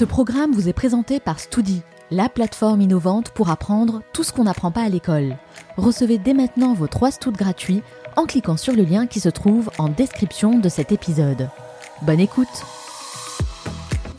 Ce 0.00 0.06
programme 0.06 0.52
vous 0.52 0.66
est 0.66 0.72
présenté 0.72 1.20
par 1.20 1.38
Studi, 1.38 1.82
la 2.10 2.30
plateforme 2.30 2.80
innovante 2.80 3.32
pour 3.32 3.50
apprendre 3.50 4.00
tout 4.14 4.24
ce 4.24 4.32
qu'on 4.32 4.44
n'apprend 4.44 4.70
pas 4.70 4.80
à 4.80 4.88
l'école. 4.88 5.36
Recevez 5.76 6.16
dès 6.16 6.32
maintenant 6.32 6.72
vos 6.72 6.86
trois 6.86 7.10
studs 7.10 7.32
gratuits 7.32 7.82
en 8.16 8.24
cliquant 8.24 8.56
sur 8.56 8.72
le 8.72 8.82
lien 8.82 9.06
qui 9.06 9.20
se 9.20 9.28
trouve 9.28 9.70
en 9.76 9.90
description 9.90 10.58
de 10.58 10.70
cet 10.70 10.90
épisode. 10.90 11.50
Bonne 12.00 12.20
écoute 12.20 12.64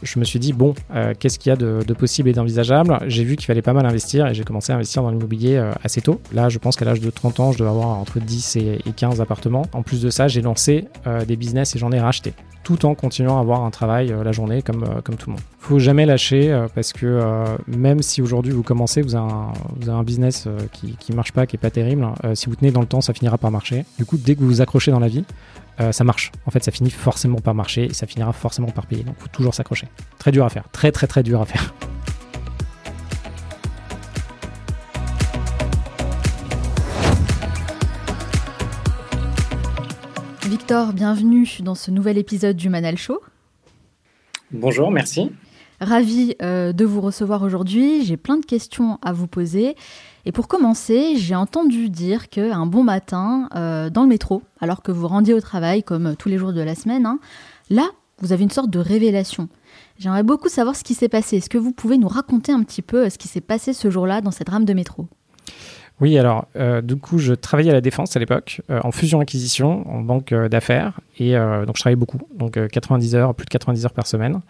je 0.04 0.20
me 0.20 0.25
suis 0.25 0.39
dit, 0.39 0.52
bon, 0.52 0.73
euh, 0.96 1.13
qu'est-ce 1.17 1.38
qu'il 1.38 1.52
y 1.52 1.54
a 1.54 1.56
de, 1.56 1.94
possible 1.94 2.28
et 2.28 2.34
d'envisageable? 2.34 2.98
J'ai 3.06 3.24
vu 3.24 3.36
qu'il 3.36 3.46
fallait 3.46 3.62
pas 3.62 3.74
mal 3.74 3.86
investir 3.86 4.26
et 4.26 4.34
j'ai 4.34 4.44
commencé 4.44 4.72
à 4.72 4.76
investir 4.76 5.04
dans 5.04 5.12
l'immobilier 5.12 5.58
euh, 5.58 5.74
assez 5.84 6.02
tôt. 6.02 6.20
Là, 6.34 6.50
je 6.50 6.58
pense 6.58 6.76
qu'à 6.76 6.86
l'âge 6.86 7.02
de 7.02 7.10
30 7.12 7.40
ans, 7.40 7.52
je 7.52 7.60
dois 7.60 7.70
avoir 7.70 7.90
entre 7.90 8.20
10 8.20 8.56
et, 8.56 8.79
15 8.96 9.22
appartements. 9.22 9.68
En 9.74 9.84
plus 9.84 10.02
de 10.02 10.10
ça, 10.10 10.28
j'ai 10.28 10.42
lancé 10.42 10.88
euh, 11.06 11.24
des 11.24 11.36
business 11.36 11.76
et 11.76 11.79
j'en 11.79 11.92
ai 11.92 12.00
racheté 12.00 12.34
tout 12.63 12.85
en 12.85 12.96
continuant 12.96 13.37
à 13.37 13.41
avoir 13.41 13.63
un 13.63 13.71
travail 13.71 14.13
la 14.23 14.31
journée 14.31 14.61
comme, 14.61 14.85
comme 15.03 15.15
tout 15.15 15.29
le 15.29 15.35
monde. 15.35 15.43
Faut 15.60 15.79
jamais 15.79 16.05
lâcher 16.05 16.66
parce 16.75 16.93
que 16.93 17.20
même 17.67 18.02
si 18.02 18.21
aujourd'hui 18.21 18.52
vous 18.52 18.63
commencez, 18.63 19.02
vous 19.02 19.15
avez 19.15 19.89
un, 19.89 20.03
business 20.03 20.47
qui, 20.71 20.95
qui 20.97 21.13
marche 21.13 21.31
pas, 21.31 21.45
qui 21.45 21.55
est 21.55 21.59
pas 21.59 21.69
terrible, 21.69 22.07
si 22.33 22.47
vous 22.47 22.55
tenez 22.55 22.71
dans 22.71 22.81
le 22.81 22.88
temps, 22.88 23.02
ça 23.02 23.13
finira 23.13 23.38
par 23.38 23.52
marcher. 23.52 23.85
Du 23.97 24.05
coup, 24.05 24.17
dès 24.17 24.35
que 24.35 24.41
vous 24.41 24.47
vous 24.47 24.61
accrochez 24.61 24.91
dans 24.91 24.99
la 24.99 25.07
vie, 25.07 25.23
euh, 25.81 25.91
ça 25.91 26.03
marche. 26.03 26.31
En 26.45 26.52
fait, 26.52 26.63
ça 26.63 26.71
finit 26.71 26.91
forcément 26.91 27.39
par 27.39 27.55
marcher 27.55 27.85
et 27.85 27.93
ça 27.93 28.05
finira 28.05 28.33
forcément 28.33 28.69
par 28.69 28.85
payer. 28.85 29.03
Donc, 29.03 29.16
il 29.19 29.23
faut 29.23 29.30
toujours 29.30 29.53
s'accrocher. 29.53 29.88
Très 30.19 30.31
dur 30.31 30.45
à 30.45 30.49
faire. 30.49 30.66
Très, 30.71 30.91
très, 30.91 31.07
très 31.07 31.23
dur 31.23 31.41
à 31.41 31.45
faire. 31.45 31.73
Victor, 40.71 40.93
bienvenue 40.93 41.45
dans 41.59 41.75
ce 41.75 41.91
nouvel 41.91 42.17
épisode 42.17 42.55
du 42.55 42.70
Manal 42.70 42.98
Show. 42.98 43.20
Bonjour, 44.52 44.89
merci. 44.89 45.30
Ravi 45.81 46.38
euh, 46.41 46.71
de 46.71 46.85
vous 46.85 47.02
recevoir 47.02 47.44
aujourd'hui. 47.44 48.05
J'ai 48.05 48.16
plein 48.16 48.38
de 48.38 48.45
questions 48.45 48.97
à 49.02 49.11
vous 49.11 49.27
poser. 49.27 49.75
Et 50.23 50.31
pour 50.31 50.47
commencer, 50.47 51.17
j'ai 51.17 51.36
entendu 51.36 51.89
dire 51.89 52.30
qu'un 52.30 52.66
bon 52.66 52.86
matin, 52.86 53.49
euh, 53.53 53.89
dans 53.89 54.03
le 54.03 54.08
métro, 54.08 54.44
alors 54.61 54.81
que 54.81 54.94
vous 54.94 55.09
rendiez 55.09 55.33
au 55.33 55.42
travail, 55.42 55.83
comme 55.83 56.16
tous 56.16 56.30
les 56.30 56.38
jours 56.38 56.53
de 56.53 56.61
la 56.61 56.73
semaine, 56.73 57.05
hein, 57.05 57.19
là, 57.69 57.89
vous 58.19 58.31
avez 58.31 58.44
une 58.44 58.49
sorte 58.49 58.69
de 58.69 58.80
révélation. 58.80 59.49
J'aimerais 59.99 60.23
beaucoup 60.23 60.47
savoir 60.47 60.77
ce 60.77 60.86
qui 60.86 60.94
s'est 60.94 61.09
passé. 61.09 61.36
Est-ce 61.36 61.49
que 61.49 61.58
vous 61.58 61.73
pouvez 61.73 61.97
nous 61.97 62.08
raconter 62.08 62.53
un 62.53 62.64
petit 62.64 62.81
peu 62.81 63.08
euh, 63.08 63.09
ce 63.09 63.17
qui 63.17 63.27
s'est 63.27 63.42
passé 63.42 63.73
ce 63.73 63.89
jour-là 63.89 64.22
dans 64.22 64.31
cette 64.31 64.47
rame 64.47 64.64
de 64.64 64.73
métro? 64.73 65.09
Oui, 66.02 66.17
alors 66.17 66.47
euh, 66.55 66.81
du 66.81 66.95
coup, 66.95 67.19
je 67.19 67.35
travaillais 67.35 67.69
à 67.69 67.73
la 67.73 67.81
Défense 67.81 68.16
à 68.16 68.19
l'époque, 68.19 68.61
euh, 68.71 68.80
en 68.83 68.91
fusion-acquisition, 68.91 69.88
en 69.88 70.02
banque 70.02 70.31
euh, 70.31 70.49
d'affaires, 70.49 70.99
et 71.19 71.33
donc 71.33 71.77
je 71.77 71.81
travaillais 71.81 71.95
beaucoup, 71.95 72.17
donc 72.35 72.58
90 72.69 73.13
heures, 73.13 73.35
plus 73.35 73.45
de 73.45 73.52
90 73.52 73.85
heures 73.85 73.93
par 73.93 74.08
semaine. 74.08 74.41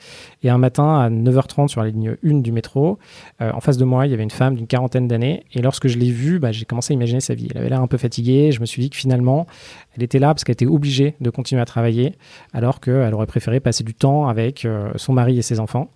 Et 0.41 0.49
un 0.49 0.58
matin, 0.58 1.02
à 1.02 1.09
9h30 1.09 1.67
sur 1.67 1.81
la 1.83 1.89
ligne 1.89 2.16
1 2.23 2.35
du 2.35 2.53
métro, 2.53 2.97
en 3.41 3.59
face 3.59 3.75
de 3.75 3.83
moi, 3.83 4.08
il 4.08 4.11
y 4.11 4.13
avait 4.13 4.23
une 4.23 4.31
femme 4.31 4.55
d'une 4.55 4.67
quarantaine 4.67 5.05
d'années, 5.05 5.43
et 5.53 5.61
lorsque 5.61 5.89
je 5.89 5.97
l'ai 5.97 6.11
vue, 6.11 6.39
bah, 6.39 6.53
j'ai 6.53 6.63
commencé 6.63 6.93
à 6.93 6.95
imaginer 6.95 7.19
sa 7.19 7.33
vie. 7.33 7.49
Elle 7.52 7.58
avait 7.58 7.67
l'air 7.67 7.81
un 7.81 7.88
peu 7.88 7.97
fatiguée, 7.97 8.53
je 8.53 8.61
me 8.61 8.65
suis 8.65 8.81
dit 8.81 8.89
que 8.89 8.95
finalement, 8.95 9.47
elle 9.97 10.03
était 10.03 10.19
là 10.19 10.27
parce 10.27 10.45
qu'elle 10.45 10.53
était 10.53 10.65
obligée 10.65 11.15
de 11.19 11.30
continuer 11.30 11.61
à 11.61 11.65
travailler, 11.65 12.15
alors 12.53 12.80
qu'elle 12.80 13.13
aurait 13.13 13.27
préféré 13.27 13.59
passer 13.59 13.83
du 13.83 13.93
temps 13.93 14.30
avec 14.30 14.65
son 14.95 15.11
mari 15.11 15.38
et 15.39 15.41
ses 15.41 15.59
enfants. 15.59 15.89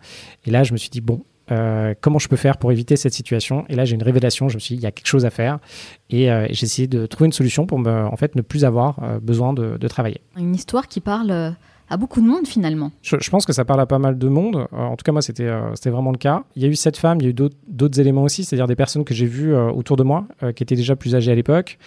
Et 0.45 0.51
là, 0.51 0.63
je 0.63 0.73
me 0.73 0.77
suis 0.77 0.89
dit, 0.89 0.99
bon, 0.99 1.21
euh, 1.51 1.93
comment 2.01 2.19
je 2.19 2.27
peux 2.27 2.35
faire 2.35 2.57
pour 2.57 2.71
éviter 2.71 2.95
cette 2.95 3.13
situation? 3.13 3.65
Et 3.69 3.75
là, 3.75 3.85
j'ai 3.85 3.95
une 3.95 4.03
révélation. 4.03 4.49
Je 4.49 4.55
me 4.55 4.59
suis 4.59 4.75
dit, 4.75 4.81
il 4.81 4.83
y 4.83 4.87
a 4.87 4.91
quelque 4.91 5.07
chose 5.07 5.25
à 5.25 5.29
faire. 5.29 5.59
Et 6.09 6.31
euh, 6.31 6.47
j'ai 6.49 6.65
essayé 6.65 6.87
de 6.87 7.05
trouver 7.05 7.27
une 7.27 7.33
solution 7.33 7.65
pour 7.65 7.79
me, 7.79 8.05
en 8.05 8.15
fait, 8.15 8.35
ne 8.35 8.41
plus 8.41 8.65
avoir 8.65 8.99
euh, 9.03 9.19
besoin 9.19 9.53
de, 9.53 9.77
de, 9.77 9.87
travailler. 9.87 10.21
Une 10.37 10.55
histoire 10.55 10.87
qui 10.87 11.01
parle 11.01 11.55
à 11.89 11.97
beaucoup 11.97 12.21
de 12.21 12.25
monde 12.25 12.47
finalement. 12.47 12.91
Je, 13.01 13.29
pense 13.29 13.45
que 13.45 13.53
ça 13.53 13.65
parle 13.65 13.81
à 13.81 13.85
pas 13.85 13.99
mal 13.99 14.17
de 14.17 14.27
monde. 14.27 14.67
Euh, 14.73 14.77
en 14.77 14.95
tout 14.95 15.03
cas, 15.03 15.11
moi, 15.11 15.21
c'était 15.21 15.45
euh, 15.47 15.73
vraiment 15.85 16.11
le 16.11 16.17
cas. 16.17 16.43
Il 16.55 16.63
y 16.63 16.65
a 16.65 16.67
eu 16.67 16.75
cette 16.75 16.97
femme, 16.97 17.19
il 17.19 17.23
y 17.23 17.27
a 17.27 17.29
eu 17.29 17.49
d'autres 17.67 17.99
éléments 17.99 18.23
aussi, 18.23 18.43
c'est-à-dire 18.43 18.67
des 18.67 18.75
personnes 18.75 19.03
que 19.03 19.13
j'ai 19.13 19.25
vues 19.25 19.53
euh, 19.53 19.69
autour 19.69 19.97
de 19.97 20.03
moi, 20.03 20.27
qui 20.55 20.63
étaient 20.63 20.75
déjà 20.75 20.95
plus 20.95 21.15
âgées 21.15 21.31
à 21.31 21.35
l'époque, 21.35 21.77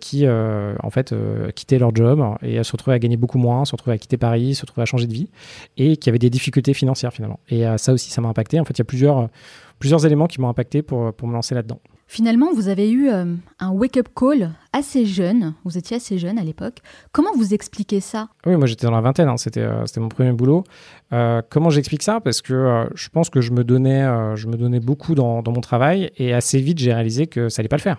qui 0.00 0.26
en 0.28 0.90
fait 0.90 1.14
quittaient 1.54 1.78
leur 1.78 1.94
job 1.94 2.22
et 2.42 2.62
se 2.62 2.72
retrouvaient 2.72 2.96
à 2.96 2.98
gagner 2.98 3.16
beaucoup 3.16 3.38
moins, 3.38 3.64
se 3.64 3.72
retrouvaient 3.72 3.94
à 3.94 3.98
quitter 3.98 4.16
Paris, 4.16 4.54
se 4.54 4.62
retrouvaient 4.62 4.82
à 4.82 4.86
changer 4.86 5.06
de 5.06 5.12
vie 5.12 5.28
et 5.76 5.96
qui 5.96 6.08
avaient 6.08 6.18
des 6.18 6.30
difficultés 6.30 6.74
financières 6.74 7.12
finalement. 7.12 7.40
Et 7.48 7.64
ça 7.76 7.92
aussi, 7.92 8.10
ça 8.10 8.20
m'a 8.20 8.28
impacté. 8.28 8.60
En 8.60 8.64
fait, 8.64 8.74
il 8.74 8.78
y 8.78 8.82
a 8.82 8.84
plusieurs, 8.84 9.28
plusieurs 9.78 10.04
éléments 10.06 10.26
qui 10.26 10.40
m'ont 10.40 10.48
impacté 10.48 10.82
pour, 10.82 11.12
pour 11.12 11.28
me 11.28 11.34
lancer 11.34 11.54
là-dedans. 11.54 11.80
Finalement, 12.12 12.52
vous 12.52 12.68
avez 12.68 12.90
eu 12.90 13.08
euh, 13.08 13.24
un 13.58 13.70
wake-up 13.70 14.08
call 14.14 14.50
assez 14.74 15.06
jeune. 15.06 15.54
Vous 15.64 15.78
étiez 15.78 15.96
assez 15.96 16.18
jeune 16.18 16.38
à 16.38 16.44
l'époque. 16.44 16.80
Comment 17.10 17.30
vous 17.34 17.54
expliquez 17.54 18.00
ça? 18.00 18.28
Oui, 18.44 18.54
moi 18.56 18.66
j'étais 18.66 18.84
dans 18.84 18.92
la 18.92 19.00
vingtaine. 19.00 19.30
Hein. 19.30 19.38
C'était, 19.38 19.60
euh, 19.62 19.86
c'était 19.86 20.00
mon 20.00 20.10
premier 20.10 20.32
boulot. 20.32 20.62
Euh, 21.14 21.40
comment 21.48 21.70
j'explique 21.70 22.02
ça? 22.02 22.20
Parce 22.20 22.42
que 22.42 22.84
je 22.94 23.08
pense 23.08 23.30
que 23.30 23.40
je 23.40 23.52
me 23.52 23.64
donnais, 23.64 24.80
beaucoup 24.80 25.14
dans, 25.14 25.42
mon 25.46 25.62
travail 25.62 26.10
et 26.18 26.34
assez 26.34 26.60
vite 26.60 26.80
j'ai 26.80 26.92
réalisé 26.92 27.28
que 27.28 27.48
ça 27.48 27.60
allait 27.60 27.70
pas 27.70 27.78
le 27.78 27.80
faire. 27.80 27.96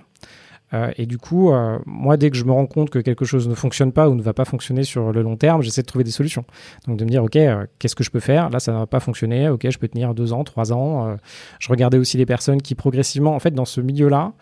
Euh, 0.73 0.91
et 0.97 1.05
du 1.05 1.17
coup, 1.17 1.51
euh, 1.51 1.77
moi, 1.85 2.17
dès 2.17 2.31
que 2.31 2.37
je 2.37 2.45
me 2.45 2.51
rends 2.51 2.65
compte 2.65 2.89
que 2.89 2.99
quelque 2.99 3.25
chose 3.25 3.47
ne 3.47 3.55
fonctionne 3.55 3.91
pas 3.91 4.09
ou 4.09 4.15
ne 4.15 4.21
va 4.21 4.33
pas 4.33 4.45
fonctionner 4.45 4.83
sur 4.83 5.11
le 5.11 5.21
long 5.21 5.35
terme, 5.35 5.61
j'essaie 5.61 5.81
de 5.81 5.87
trouver 5.87 6.03
des 6.03 6.11
solutions. 6.11 6.45
Donc 6.87 6.97
de 6.97 7.05
me 7.05 7.09
dire, 7.09 7.23
OK, 7.23 7.35
euh, 7.35 7.65
qu'est-ce 7.79 7.95
que 7.95 8.03
je 8.03 8.11
peux 8.11 8.19
faire? 8.19 8.49
Là, 8.49 8.59
ça 8.59 8.71
n'a 8.73 8.87
pas 8.87 8.99
fonctionné. 8.99 9.49
OK, 9.49 9.69
je 9.69 9.77
peux 9.77 9.87
tenir 9.87 10.13
deux 10.13 10.33
ans, 10.33 10.43
trois 10.43 10.73
ans. 10.73 11.17
je 11.59 11.69
regardais 11.69 11.97
aussi 11.97 12.17
les 12.17 12.25
personnes 12.25 12.61
qui 12.61 12.75
progressivement, 12.75 13.35
en 13.35 13.39
fait, 13.39 13.51
dans 13.51 13.65
ce 13.65 13.81
milieu-là, 13.81 14.33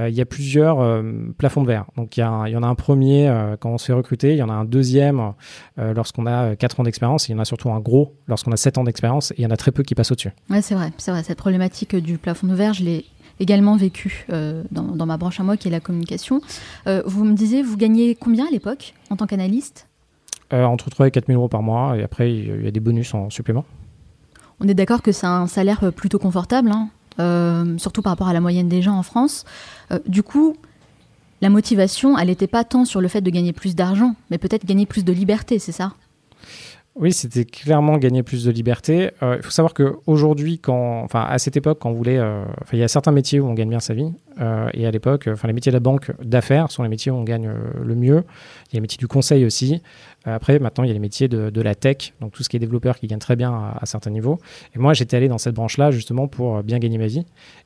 il 0.00 0.14
y 0.14 0.20
a 0.20 0.24
plusieurs 0.24 1.02
plafonds 1.38 1.62
de 1.62 1.66
verre. 1.66 1.86
Donc 1.96 2.16
il 2.16 2.20
y, 2.20 2.22
y, 2.22 2.56
en 2.56 2.62
a 2.62 2.66
un 2.66 2.74
premier 2.74 3.32
quand 3.60 3.70
on 3.70 3.78
se 3.78 3.86
fait 3.86 3.92
recruter, 3.92 4.32
il 4.32 4.38
y 4.38 4.42
en 4.42 4.48
a 4.48 4.52
un 4.52 4.64
deuxième 4.64 5.32
lorsqu'on 5.76 6.26
a 6.26 6.56
quatre 6.56 6.80
ans 6.80 6.84
d'expérience, 6.84 7.28
il 7.28 7.32
y 7.32 7.34
en 7.34 7.38
a 7.38 7.44
surtout 7.44 7.70
un 7.70 7.80
gros 7.80 8.14
lorsqu'on 8.26 8.52
a 8.52 8.56
sept 8.56 8.78
ans 8.78 8.84
d'expérience, 8.84 9.32
et 9.32 9.36
il 9.38 9.42
y 9.42 9.46
en 9.46 9.50
a 9.50 9.56
très 9.56 9.72
peu 9.72 9.82
qui 9.82 9.94
passent 9.94 10.12
au-dessus. 10.12 10.30
Ouais, 10.50 10.62
c'est 10.62 10.74
vrai, 10.74 10.92
c'est 10.98 11.10
vrai. 11.10 11.22
Cette 11.22 11.38
problématique 11.38 11.96
du 11.96 12.18
plafond 12.18 12.46
de 12.46 12.54
verre, 12.54 12.74
je 12.74 12.84
l'ai 12.84 13.04
également 13.40 13.76
vécu 13.76 14.26
euh, 14.32 14.62
dans, 14.70 15.06
ma 15.06 15.16
branche 15.16 15.40
à 15.40 15.42
moi 15.42 15.56
qui 15.56 15.68
est 15.68 15.70
la 15.70 15.80
communication. 15.80 16.40
Euh, 16.86 17.02
vous 17.06 17.24
me 17.24 17.34
disiez, 17.34 17.62
vous 17.62 17.76
gagnez 17.76 18.14
combien 18.14 18.46
à 18.46 18.50
l'époque 18.50 18.94
en 19.10 19.16
tant 19.16 19.26
qu'analyste? 19.26 19.86
Euh, 20.52 20.64
Entre 20.64 20.90
3 20.90 21.08
et 21.08 21.10
4 21.10 21.26
000 21.26 21.38
euros 21.38 21.48
par 21.48 21.62
mois 21.62 21.96
et 21.96 22.02
après 22.02 22.32
il 22.32 22.64
y 22.64 22.68
a 22.68 22.70
des 22.70 22.80
bonus 22.80 23.14
en 23.14 23.30
supplément. 23.30 23.64
On 24.60 24.68
est 24.68 24.74
d'accord 24.74 25.02
que 25.02 25.12
c'est 25.12 25.26
un 25.26 25.46
salaire 25.46 25.92
plutôt 25.92 26.18
confortable, 26.18 26.72
hein, 26.72 27.76
surtout 27.78 28.02
par 28.02 28.12
rapport 28.12 28.28
à 28.28 28.32
la 28.32 28.40
moyenne 28.40 28.68
des 28.68 28.82
gens 28.82 28.96
en 28.96 29.04
France. 29.04 29.44
du 30.06 30.24
coup, 30.24 30.56
la 31.40 31.48
motivation, 31.48 32.18
elle 32.18 32.26
n'était 32.26 32.48
pas 32.48 32.64
tant 32.64 32.84
sur 32.84 33.00
le 33.00 33.06
fait 33.06 33.20
de 33.20 33.30
gagner 33.30 33.52
plus 33.52 33.76
d'argent, 33.76 34.16
mais 34.30 34.38
peut-être 34.38 34.66
gagner 34.66 34.86
plus 34.86 35.04
de 35.04 35.12
liberté, 35.12 35.60
c'est 35.60 35.72
ça? 35.72 35.92
Oui, 36.98 37.12
c'était 37.12 37.44
clairement 37.44 37.96
gagner 37.96 38.22
plus 38.22 38.44
de 38.44 38.50
liberté. 38.50 39.10
Euh, 39.22 39.36
il 39.38 39.42
faut 39.42 39.50
savoir 39.50 39.72
qu'aujourd'hui, 39.72 40.58
quand, 40.58 41.02
enfin, 41.04 41.24
à 41.28 41.38
cette 41.38 41.56
époque, 41.56 41.78
quand 41.80 41.90
on 41.90 41.94
voulait, 41.94 42.18
euh, 42.18 42.44
il 42.72 42.78
y 42.78 42.82
a 42.82 42.88
certains 42.88 43.12
métiers 43.12 43.38
où 43.38 43.46
on 43.46 43.54
gagne 43.54 43.68
bien 43.68 43.80
sa 43.80 43.94
vie. 43.94 44.12
Euh, 44.40 44.68
et 44.72 44.86
à 44.86 44.90
l'époque, 44.90 45.28
enfin, 45.32 45.48
les 45.48 45.54
métiers 45.54 45.70
de 45.70 45.76
la 45.76 45.80
banque 45.80 46.12
d'affaires 46.22 46.70
sont 46.70 46.82
les 46.82 46.88
métiers 46.88 47.10
où 47.10 47.16
on 47.16 47.24
gagne 47.24 47.50
le 47.82 47.94
mieux. 47.94 48.24
Il 48.70 48.74
y 48.74 48.76
a 48.76 48.78
les 48.78 48.80
métiers 48.80 48.98
du 48.98 49.08
conseil 49.08 49.44
aussi. 49.44 49.82
après, 50.24 50.58
maintenant, 50.58 50.84
il 50.84 50.88
y 50.88 50.90
a 50.90 50.94
les 50.94 51.00
métiers 51.00 51.28
de, 51.28 51.60
la 51.60 51.74
tech, 51.74 52.12
donc 52.20 52.32
tout 52.32 52.42
ce 52.42 52.48
qui 52.48 52.56
est 52.56 52.60
développeur 52.60 52.98
qui 52.98 53.06
gagne 53.06 53.18
très 53.18 53.36
bien 53.36 53.52
à, 53.52 53.86
certains 53.86 54.10
niveaux. 54.10 54.38
Et 54.74 54.78
moi, 54.78 54.94
j'étais 54.94 55.16
allé 55.16 55.28
dans 55.28 55.38
cette 55.38 55.54
branche-là 55.54 55.90
justement 55.90 56.28
pour 56.28 56.62
bien 56.62 56.78
gagner 56.78 56.98
ma 56.98 57.06
vie. 57.06 57.24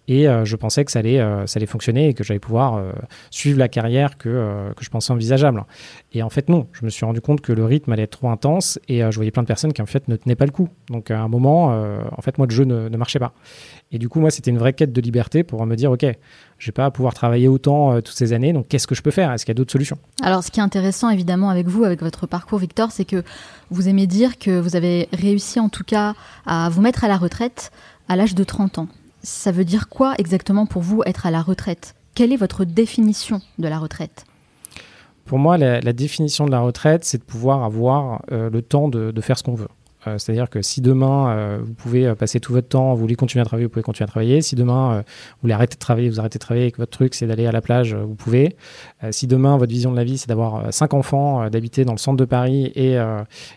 Et 0.08 0.26
je 0.44 0.56
pensais 0.56 0.84
que 0.84 0.90
ça 0.90 1.00
allait, 1.00 1.18
ça 1.46 1.58
allait 1.58 1.66
fonctionner 1.66 2.08
et 2.08 2.14
que 2.14 2.24
j'allais 2.24 2.40
pouvoir 2.40 2.82
suivre 3.30 3.58
la 3.58 3.68
carrière 3.68 4.16
que, 4.16 4.72
que 4.76 4.84
je 4.84 4.90
pensais 4.90 5.12
envisageable. 5.12 5.64
Et 6.12 6.22
en 6.22 6.30
fait, 6.30 6.48
non. 6.48 6.68
Je 6.72 6.84
me 6.84 6.90
suis 6.90 7.04
rendu 7.04 7.20
compte 7.20 7.40
que 7.40 7.52
le 7.52 7.64
rythme 7.64 7.92
allait 7.92 8.04
être 8.04 8.18
trop 8.18 8.30
intense 8.30 8.78
et 8.88 9.00
je 9.00 9.16
voyais 9.16 9.30
plein 9.30 9.42
de 9.42 9.48
personnes 9.48 9.72
qui 9.72 9.82
en 9.82 9.86
fait 9.86 10.08
ne 10.08 10.16
tenaient 10.16 10.36
pas 10.36 10.46
le 10.46 10.52
coup. 10.52 10.68
Donc 10.88 11.10
à 11.10 11.20
un 11.20 11.28
moment, 11.28 11.66
en 11.66 12.22
fait, 12.22 12.38
moi, 12.38 12.46
le 12.46 12.54
jeu 12.54 12.64
ne 12.64 12.96
marchait 12.96 13.18
pas. 13.18 13.32
Et 13.92 13.98
du 13.98 14.08
coup, 14.08 14.20
moi, 14.20 14.30
c'était 14.30 14.50
une 14.50 14.58
vraie 14.58 14.72
quête 14.72 14.92
de 14.92 15.00
liberté 15.00 15.44
pour 15.44 15.64
me 15.66 15.76
dire, 15.76 15.92
OK, 15.92 16.06
je 16.62 16.68
vais 16.68 16.72
pas 16.72 16.92
pouvoir 16.92 17.12
travailler 17.12 17.48
autant 17.48 17.92
euh, 17.92 18.00
toutes 18.00 18.14
ces 18.14 18.32
années, 18.32 18.52
donc 18.52 18.68
qu'est-ce 18.68 18.86
que 18.86 18.94
je 18.94 19.02
peux 19.02 19.10
faire? 19.10 19.32
Est-ce 19.32 19.44
qu'il 19.44 19.50
y 19.50 19.56
a 19.56 19.58
d'autres 19.58 19.72
solutions? 19.72 19.98
Alors, 20.22 20.44
ce 20.44 20.52
qui 20.52 20.60
est 20.60 20.62
intéressant, 20.62 21.10
évidemment, 21.10 21.50
avec 21.50 21.66
vous, 21.66 21.82
avec 21.82 22.02
votre 22.02 22.28
parcours, 22.28 22.60
Victor, 22.60 22.92
c'est 22.92 23.04
que 23.04 23.24
vous 23.72 23.88
aimez 23.88 24.06
dire 24.06 24.38
que 24.38 24.60
vous 24.60 24.76
avez 24.76 25.08
réussi, 25.12 25.58
en 25.58 25.68
tout 25.68 25.82
cas, 25.82 26.14
à 26.46 26.68
vous 26.68 26.80
mettre 26.80 27.02
à 27.02 27.08
la 27.08 27.16
retraite 27.16 27.72
à 28.08 28.14
l'âge 28.14 28.36
de 28.36 28.44
30 28.44 28.78
ans. 28.78 28.86
Ça 29.24 29.50
veut 29.50 29.64
dire 29.64 29.88
quoi 29.88 30.14
exactement 30.18 30.66
pour 30.66 30.82
vous 30.82 31.02
être 31.04 31.26
à 31.26 31.32
la 31.32 31.42
retraite? 31.42 31.96
Quelle 32.14 32.32
est 32.32 32.36
votre 32.36 32.64
définition 32.64 33.40
de 33.58 33.66
la 33.66 33.80
retraite? 33.80 34.24
Pour 35.24 35.40
moi, 35.40 35.58
la, 35.58 35.80
définition 35.92 36.46
de 36.46 36.52
la 36.52 36.60
retraite, 36.60 37.04
c'est 37.04 37.18
de 37.18 37.24
pouvoir 37.24 37.64
avoir 37.64 38.22
euh, 38.30 38.50
le 38.50 38.62
temps 38.62 38.88
de 38.88 39.20
faire 39.20 39.36
ce 39.36 39.42
qu'on 39.42 39.54
veut. 39.54 39.68
Euh, 40.06 40.18
c'est-à-dire 40.18 40.50
que 40.50 40.62
si 40.62 40.80
demain, 40.80 41.30
euh, 41.30 41.58
vous 41.62 41.74
pouvez 41.74 42.06
euh, 42.06 42.14
passer 42.14 42.40
tout 42.40 42.52
votre 42.52 42.68
temps, 42.68 42.94
vous 42.94 43.00
voulez 43.00 43.14
continuer 43.14 43.42
à 43.42 43.44
travailler, 43.44 43.66
vous 43.66 43.72
pouvez 43.72 43.82
continuer 43.82 44.04
à 44.04 44.10
travailler. 44.10 44.42
Si 44.42 44.56
demain, 44.56 44.98
vous 44.98 45.42
voulez 45.42 45.54
arrêter 45.54 45.74
de 45.74 45.80
travailler, 45.80 46.08
vous 46.08 46.20
arrêtez 46.20 46.38
de 46.38 46.44
travailler 46.44 46.66
et 46.66 46.72
que 46.72 46.78
votre 46.78 46.90
truc, 46.90 47.14
c'est 47.14 47.26
d'aller 47.26 47.46
à 47.46 47.52
la 47.52 47.60
plage, 47.60 47.94
vous 47.94 48.14
pouvez. 48.14 48.56
si 49.10 49.26
demain, 49.26 49.56
votre 49.56 49.72
vision 49.72 49.90
de 49.90 49.96
la 49.96 50.04
vie, 50.04 50.18
c'est 50.18 50.28
d'avoir 50.28 50.72
cinq 50.72 50.94
enfants, 50.94 51.48
d'habiter 51.50 51.84
dans 51.84 51.92
le 51.92 51.98
centre 51.98 52.16
de 52.16 52.24
Paris 52.24 52.72
et, 52.74 52.96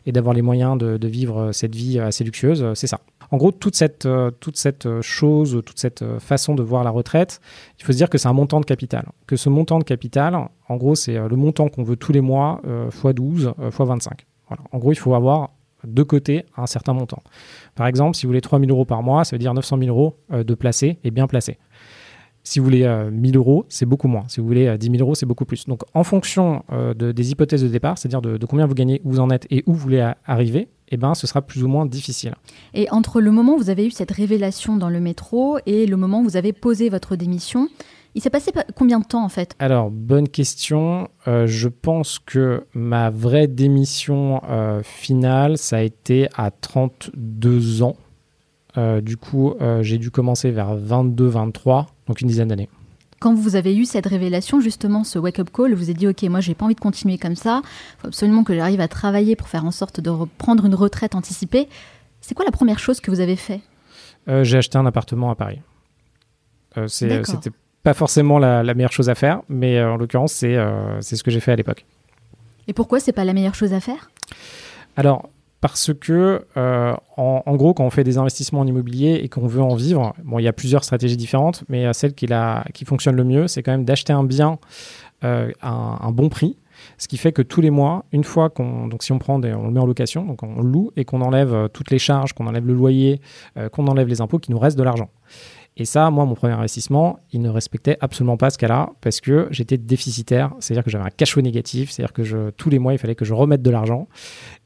et 0.05 0.11
d'avoir 0.11 0.33
les 0.33 0.41
moyens 0.41 0.77
de, 0.77 0.97
de, 0.97 1.07
vivre 1.07 1.51
cette 1.51 1.75
vie 1.75 1.99
assez 1.99 2.23
luxueuse, 2.23 2.65
c'est 2.73 2.87
ça. 2.87 2.99
En 3.31 3.37
gros, 3.37 3.51
toute 3.51 3.75
cette, 3.75 4.07
toute 4.39 4.57
cette 4.57 5.01
chose, 5.01 5.61
toute 5.65 5.79
cette 5.79 6.03
façon 6.19 6.55
de 6.55 6.63
voir 6.63 6.83
la 6.83 6.91
retraite, 6.91 7.41
il 7.79 7.85
faut 7.85 7.91
se 7.91 7.97
dire 7.97 8.09
que 8.09 8.17
c'est 8.17 8.27
un 8.27 8.33
montant 8.33 8.59
de 8.59 8.65
capital. 8.65 9.05
Que 9.27 9.35
ce 9.35 9.49
montant 9.49 9.79
de 9.79 9.83
capital, 9.83 10.37
en 10.67 10.75
gros, 10.77 10.95
c'est 10.95 11.15
le 11.15 11.35
montant 11.35 11.69
qu'on 11.69 11.83
veut 11.83 11.95
tous 11.95 12.11
les 12.11 12.21
mois, 12.21 12.61
x 12.87 13.13
12, 13.13 13.53
x 13.67 13.77
25. 13.79 14.25
Voilà. 14.47 14.63
En 14.71 14.77
gros, 14.77 14.91
il 14.91 14.97
faut 14.97 15.15
avoir 15.15 15.54
de 15.87 16.03
côté 16.03 16.45
un 16.57 16.65
certain 16.65 16.93
montant. 16.93 17.21
Par 17.75 17.87
exemple, 17.87 18.15
si 18.15 18.25
vous 18.25 18.29
voulez 18.29 18.41
3 18.41 18.59
000 18.59 18.71
euros 18.71 18.85
par 18.85 19.03
mois, 19.03 19.23
ça 19.23 19.35
veut 19.35 19.39
dire 19.39 19.53
900 19.53 19.77
000 19.79 19.89
euros 19.89 20.17
de 20.31 20.55
placés 20.55 20.99
et 21.03 21.11
bien 21.11 21.27
placés. 21.27 21.57
Si 22.43 22.59
vous 22.59 22.65
voulez 22.65 22.87
1000 23.11 23.37
euros, 23.37 23.65
c'est 23.69 23.87
beaucoup 23.87 24.07
moins. 24.07 24.23
Si 24.27 24.39
vous 24.39 24.45
voulez 24.45 24.77
10 24.77 24.85
000 24.85 24.97
euros, 24.99 25.15
c'est 25.15 25.25
beaucoup 25.25 25.45
plus. 25.45 25.65
Donc, 25.65 25.81
en 25.93 26.03
fonction 26.03 26.63
de, 26.71 27.11
des 27.11 27.31
hypothèses 27.31 27.63
de 27.63 27.67
départ, 27.67 27.97
c'est-à-dire 27.97 28.21
de, 28.21 28.37
de, 28.37 28.45
combien 28.45 28.67
vous 28.67 28.75
gagnez, 28.75 29.01
où 29.03 29.11
vous 29.11 29.19
en 29.19 29.31
êtes 29.31 29.47
et 29.49 29.63
où 29.65 29.73
vous 29.73 29.79
voulez 29.79 30.11
arriver, 30.25 30.67
eh 30.89 30.97
ben, 30.97 31.15
ce 31.15 31.27
sera 31.27 31.41
plus 31.41 31.63
ou 31.63 31.67
moins 31.67 31.85
difficile. 31.85 32.35
Et 32.73 32.89
entre 32.91 33.21
le 33.21 33.31
moment 33.31 33.55
où 33.55 33.57
vous 33.57 33.69
avez 33.69 33.87
eu 33.87 33.91
cette 33.91 34.11
révélation 34.11 34.77
dans 34.77 34.89
le 34.89 34.99
métro 34.99 35.57
et 35.65 35.85
le 35.85 35.97
moment 35.97 36.21
où 36.21 36.23
vous 36.23 36.37
avez 36.37 36.53
posé 36.53 36.89
votre 36.89 37.15
démission, 37.15 37.69
il 38.15 38.21
s'est 38.21 38.29
passé 38.29 38.51
combien 38.75 38.99
de 38.99 39.05
temps 39.05 39.23
en 39.23 39.29
fait? 39.29 39.55
Alors, 39.59 39.91
bonne 39.91 40.29
question. 40.29 41.09
Euh, 41.27 41.47
je 41.47 41.67
pense 41.67 42.17
que 42.17 42.65
ma 42.73 43.09
vraie 43.09 43.47
démission 43.47 44.41
euh, 44.49 44.81
finale, 44.83 45.57
ça 45.57 45.77
a 45.77 45.81
été 45.81 46.29
à 46.35 46.49
32 46.49 47.83
ans. 47.83 47.97
Euh, 48.77 49.01
du 49.01 49.17
coup, 49.17 49.53
j'ai 49.81 49.97
dû 49.97 50.11
commencer 50.11 50.51
vers 50.51 50.75
22-23, 50.75 51.85
donc 52.07 52.21
une 52.21 52.27
dizaine 52.27 52.47
d'années 52.47 52.69
quand 53.21 53.33
vous 53.33 53.55
avez 53.55 53.75
eu 53.75 53.85
cette 53.85 54.05
révélation, 54.05 54.59
justement, 54.59 55.03
ce 55.03 55.17
wake-up 55.17 55.49
call, 55.51 55.73
vous 55.73 55.85
avez 55.85 55.95
dit, 55.95 56.07
OK, 56.07 56.21
moi, 56.23 56.41
j'ai 56.41 56.53
pas 56.53 56.65
envie 56.65 56.75
de 56.75 56.79
continuer 56.79 57.17
comme 57.17 57.35
ça. 57.35 57.61
Il 57.63 58.01
faut 58.01 58.07
absolument 58.09 58.43
que 58.43 58.53
j'arrive 58.53 58.81
à 58.81 58.87
travailler 58.87 59.35
pour 59.35 59.47
faire 59.47 59.65
en 59.65 59.71
sorte 59.71 59.99
de 59.99 60.11
prendre 60.37 60.63
une 60.65 60.75
retraite 60.75 61.15
anticipée. 61.15 61.67
C'est 62.21 62.35
quoi 62.35 62.45
la 62.45 62.51
première 62.51 62.77
chose 62.77 62.99
que 62.99 63.09
vous 63.09 63.21
avez 63.21 63.35
fait? 63.35 63.61
J'ai 64.27 64.57
acheté 64.57 64.77
un 64.77 64.85
appartement 64.85 65.31
à 65.31 65.35
Paris. 65.35 65.59
C'était 66.85 67.23
pas 67.85 67.93
forcément 67.93 68.39
la, 68.39 68.73
meilleure 68.73 68.91
chose 68.91 69.09
à 69.09 69.15
faire, 69.15 69.41
mais 69.47 69.77
euh, 69.77 69.91
en 69.91 69.97
l'occurrence, 69.97 70.33
c'est 70.33 70.55
euh, 70.55 70.99
c'est 71.01 71.15
ce 71.15 71.23
que 71.23 71.29
j'ai 71.29 71.39
fait 71.39 71.51
à 71.51 71.55
l'époque. 71.55 71.85
Et 72.67 72.73
pourquoi 72.73 72.99
c'est 72.99 73.13
pas 73.13 73.23
la 73.23 73.33
meilleure 73.33 73.53
chose 73.53 73.73
à 73.73 73.79
faire? 73.79 74.09
Alors, 74.97 75.29
parce 75.61 75.91
que, 75.93 76.45
euh, 76.57 76.93
en, 77.15 77.55
gros, 77.55 77.75
quand 77.75 77.85
on 77.85 77.91
fait 77.91 78.03
des 78.03 78.17
investissements 78.17 78.61
en 78.61 78.67
immobilier 78.67 79.19
et 79.23 79.29
qu'on 79.29 79.45
veut 79.45 79.61
en 79.61 79.75
vivre, 79.75 80.15
bon, 80.23 80.39
il 80.39 80.43
y 80.43 80.47
a 80.47 80.53
plusieurs 80.53 80.83
stratégies 80.83 81.15
différentes, 81.15 81.63
mais 81.69 81.93
celle 81.93 82.15
qui, 82.15 82.25
la, 82.25 82.65
qui 82.73 82.85
fonctionne 82.85 83.15
le 83.15 83.23
mieux, 83.23 83.47
c'est 83.47 83.61
quand 83.61 83.71
même 83.71 83.85
d'acheter 83.85 84.13
un 84.13 84.23
bien 84.23 84.57
euh, 85.23 85.51
à 85.61 85.69
un, 85.69 86.11
bon 86.11 86.29
prix. 86.29 86.57
Ce 86.97 87.07
qui 87.07 87.17
fait 87.17 87.33
que 87.33 87.43
tous 87.43 87.61
les 87.61 87.69
mois, 87.69 88.05
une 88.11 88.23
fois 88.23 88.49
qu'on, 88.49 88.87
donc 88.87 89.03
si 89.03 89.11
on 89.11 89.19
prend, 89.19 89.35
on 89.35 89.65
le 89.65 89.71
met 89.71 89.79
en 89.79 89.85
location, 89.85 90.25
donc 90.25 90.41
on 90.41 90.61
loue 90.61 90.91
et 90.97 91.05
qu'on 91.05 91.21
enlève 91.21 91.69
toutes 91.71 91.91
les 91.91 91.99
charges, 91.99 92.33
qu'on 92.33 92.47
enlève 92.47 92.65
le 92.65 92.73
loyer, 92.73 93.21
qu'on 93.71 93.87
enlève 93.87 94.07
les 94.07 94.21
impôts, 94.21 94.39
qu'il 94.39 94.53
nous 94.53 94.59
reste 94.59 94.77
de 94.77 94.83
l'argent. 94.83 95.09
Et 95.77 95.83
ça, 95.83 96.09
moi, 96.09 96.23
mon 96.23 96.35
premier 96.35 96.53
investissement, 96.53 97.19
il 97.33 97.41
ne 97.41 97.49
respectait 97.49 97.97
absolument 97.99 98.37
pas 98.37 98.49
ce 98.49 98.57
cas-là 98.57 98.91
parce 99.01 99.19
que 99.19 99.47
j'étais 99.51 99.77
déficitaire, 99.77 100.53
c'est-à-dire 100.59 100.85
que 100.85 100.89
j'avais 100.89 101.03
un 101.03 101.09
cash 101.09 101.33
flow 101.33 101.41
négatif, 101.41 101.91
c'est-à-dire 101.91 102.13
que 102.13 102.51
tous 102.51 102.69
les 102.69 102.79
mois, 102.79 102.93
il 102.93 102.97
fallait 102.97 103.15
que 103.15 103.25
je 103.25 103.33
remette 103.33 103.61
de 103.61 103.69
l'argent. 103.69 104.07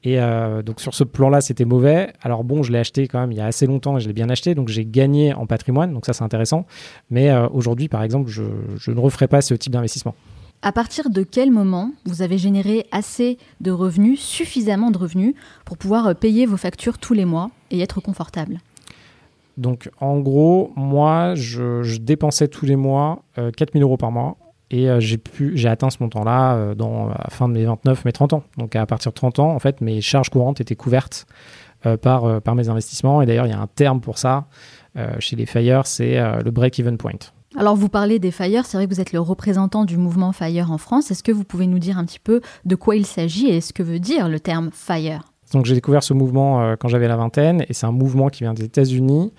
Et 0.03 0.19
euh, 0.19 0.61
donc 0.61 0.79
sur 0.79 0.93
ce 0.93 1.03
plan-là, 1.03 1.41
c'était 1.41 1.65
mauvais. 1.65 2.13
Alors 2.21 2.43
bon, 2.43 2.61
je 2.61 2.71
l'ai 2.71 2.77
acheté 2.77 3.07
quand 3.07 3.19
même 3.19 3.31
il 3.31 3.39
y 3.39 3.41
a 3.41 3.45
assez 3.47 3.65
longtemps 3.65 3.97
et 3.97 4.01
je 4.01 4.07
l'ai 4.07 4.13
bien 4.13 4.29
acheté, 4.29 4.53
donc 4.53 4.67
j'ai 4.67 4.85
gagné 4.85 5.33
en 5.33 5.47
patrimoine, 5.47 5.93
donc 5.93 6.05
ça 6.05 6.13
c'est 6.13 6.23
intéressant. 6.23 6.67
Mais 7.09 7.31
euh, 7.31 7.47
aujourd'hui, 7.49 7.87
par 7.87 8.03
exemple, 8.03 8.29
je, 8.29 8.43
je 8.77 8.91
ne 8.91 8.99
referai 8.99 9.27
pas 9.27 9.41
ce 9.41 9.55
type 9.55 9.73
d'investissement. 9.73 10.13
À 10.61 10.73
partir 10.73 11.09
de 11.09 11.23
quel 11.23 11.51
moment 11.51 11.91
vous 12.05 12.21
avez 12.21 12.37
généré 12.37 12.85
assez 12.91 13.37
de 13.61 13.71
revenus, 13.71 14.19
suffisamment 14.19 14.91
de 14.91 14.97
revenus, 14.97 15.33
pour 15.63 15.77
pouvoir 15.77 16.07
euh, 16.07 16.13
payer 16.13 16.45
vos 16.45 16.57
factures 16.57 16.97
tous 16.97 17.13
les 17.13 17.25
mois 17.25 17.49
et 17.71 17.79
être 17.79 18.01
confortable? 18.01 18.59
Donc 19.59 19.89
en 19.99 20.19
gros, 20.19 20.71
moi, 20.75 21.35
je, 21.35 21.97
dépensais 21.97 22.47
tous 22.47 22.65
les 22.65 22.77
mois 22.77 23.23
4000 23.35 23.83
euh, 23.83 23.85
euros 23.85 23.97
par 23.97 24.11
mois. 24.11 24.37
Et 24.71 24.89
euh, 24.89 24.99
j'ai 24.99 25.19
j'ai 25.55 25.67
atteint 25.67 25.89
ce 25.89 25.97
montant-là 26.01 26.55
euh, 26.55 26.75
dans 26.75 27.09
à 27.09 27.23
la 27.23 27.29
fin 27.29 27.49
de 27.49 27.53
mes 27.53 27.65
29, 27.65 28.05
mes 28.05 28.11
30 28.11 28.33
ans. 28.33 28.43
Donc 28.57 28.75
à 28.75 28.85
partir 28.85 29.11
de 29.11 29.15
30 29.15 29.39
ans, 29.39 29.51
en 29.51 29.59
fait, 29.59 29.81
mes 29.81 29.99
charges 29.99 30.29
courantes 30.29 30.61
étaient 30.61 30.75
couvertes 30.75 31.25
par, 32.01 32.41
par 32.41 32.55
mes 32.55 32.67
investissements. 32.67 33.21
Et 33.21 33.25
d'ailleurs, 33.25 33.45
il 33.45 33.51
y 33.51 33.55
a 33.55 33.59
un 33.59 33.67
terme 33.67 34.01
pour 34.01 34.17
ça 34.17 34.47
chez 35.19 35.37
les 35.37 35.45
FIRE, 35.45 35.87
c'est 35.87 36.19
le 36.43 36.51
break-even 36.51 36.97
point. 36.97 37.13
Alors 37.55 37.77
vous 37.77 37.87
parlez 37.87 38.19
des 38.19 38.31
FIRE, 38.31 38.65
c'est 38.65 38.75
vrai 38.75 38.85
que 38.85 38.93
vous 38.93 38.99
êtes 38.99 39.13
le 39.13 39.21
représentant 39.21 39.85
du 39.85 39.95
mouvement 39.95 40.33
FIRE 40.33 40.73
en 40.73 40.77
France. 40.77 41.09
Est-ce 41.09 41.23
que 41.23 41.31
vous 41.31 41.45
pouvez 41.45 41.67
nous 41.67 41.79
dire 41.79 41.97
un 41.97 42.03
petit 42.03 42.19
peu 42.19 42.41
de 42.65 42.75
quoi 42.75 42.97
il 42.97 43.05
s'agit 43.05 43.47
et 43.47 43.61
ce 43.61 43.71
que 43.71 43.81
veut 43.81 43.99
dire 43.99 44.27
le 44.27 44.41
terme 44.41 44.71
FIRE? 44.73 45.28
Donc 45.51 45.65
j'ai 45.65 45.73
découvert 45.73 46.03
ce 46.03 46.13
mouvement 46.13 46.61
euh, 46.61 46.75
quand 46.75 46.87
j'avais 46.87 47.07
la 47.07 47.15
vingtaine 47.15 47.65
et 47.67 47.73
c'est 47.73 47.85
un 47.85 47.91
mouvement 47.91 48.29
qui 48.29 48.43
vient 48.43 48.53
des 48.53 48.63
États-Unis 48.63 49.33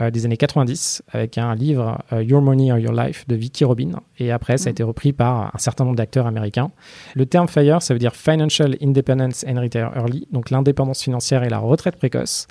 euh, 0.00 0.10
des 0.10 0.26
années 0.26 0.36
90 0.36 1.02
avec 1.08 1.38
un 1.38 1.54
livre 1.54 1.98
euh, 2.12 2.22
Your 2.22 2.42
Money 2.42 2.72
or 2.72 2.78
Your 2.78 2.92
Life 2.92 3.26
de 3.28 3.34
Vicky 3.34 3.64
Robin 3.64 3.92
et 4.18 4.30
après 4.30 4.58
ça 4.58 4.68
a 4.68 4.70
mm. 4.70 4.72
été 4.72 4.82
repris 4.82 5.12
par 5.12 5.54
un 5.54 5.58
certain 5.58 5.84
nombre 5.84 5.96
d'acteurs 5.96 6.26
américains. 6.26 6.70
Le 7.14 7.26
terme 7.26 7.48
FIRE 7.48 7.80
ça 7.80 7.94
veut 7.94 8.00
dire 8.00 8.14
Financial 8.14 8.76
Independence 8.82 9.44
and 9.48 9.60
Retire 9.60 9.90
Early 9.96 10.28
donc 10.32 10.50
l'indépendance 10.50 11.02
financière 11.02 11.44
et 11.44 11.48
la 11.48 11.58
retraite 11.58 11.96
précoce 11.96 12.46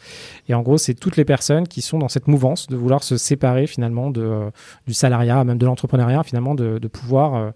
et 0.50 0.54
en 0.54 0.62
gros 0.62 0.78
c'est 0.78 0.96
toutes 0.96 1.18
les 1.18 1.26
personnes 1.26 1.68
qui 1.68 1.82
sont 1.82 2.00
dans 2.00 2.10
cette 2.10 2.28
mouvance 2.28 2.68
de 2.68 2.76
vouloir 2.76 3.04
se 3.04 3.18
séparer 3.18 3.68
finalement 3.68 4.10
de, 4.10 4.50
du 4.88 4.94
salariat 4.94 5.44
même 5.44 5.58
de 5.58 5.66
l'entrepreneuriat 5.66 6.24
finalement 6.24 6.56
de, 6.56 6.80
de 6.80 6.88
pouvoir 6.88 7.52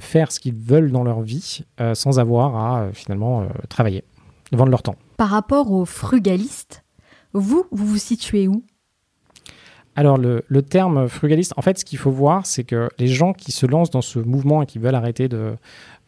faire 0.00 0.30
ce 0.30 0.38
qu'ils 0.38 0.54
veulent 0.54 0.92
dans 0.92 1.02
leur 1.02 1.20
vie 1.22 1.64
sans 1.94 2.18
avoir 2.18 2.56
à 2.56 2.92
finalement 2.92 3.46
travailler 3.68 4.04
vendre 4.52 4.70
leur 4.70 4.82
temps. 4.82 4.96
Par 5.16 5.28
rapport 5.28 5.72
aux 5.72 5.84
frugalistes, 5.84 6.84
vous, 7.32 7.64
vous 7.70 7.86
vous 7.86 7.98
situez 7.98 8.48
où? 8.48 8.64
Alors 9.96 10.18
le, 10.18 10.62
terme 10.62 11.08
frugaliste, 11.08 11.52
en 11.56 11.62
fait, 11.62 11.78
ce 11.78 11.84
qu'il 11.84 11.98
faut 11.98 12.10
voir, 12.10 12.46
c'est 12.46 12.64
que 12.64 12.88
les 12.98 13.08
gens 13.08 13.32
qui 13.32 13.52
se 13.52 13.66
lancent 13.66 13.90
dans 13.90 14.02
ce 14.02 14.18
mouvement 14.18 14.62
et 14.62 14.66
qui 14.66 14.78
veulent 14.78 14.94
arrêter 14.94 15.28
de, 15.28 15.54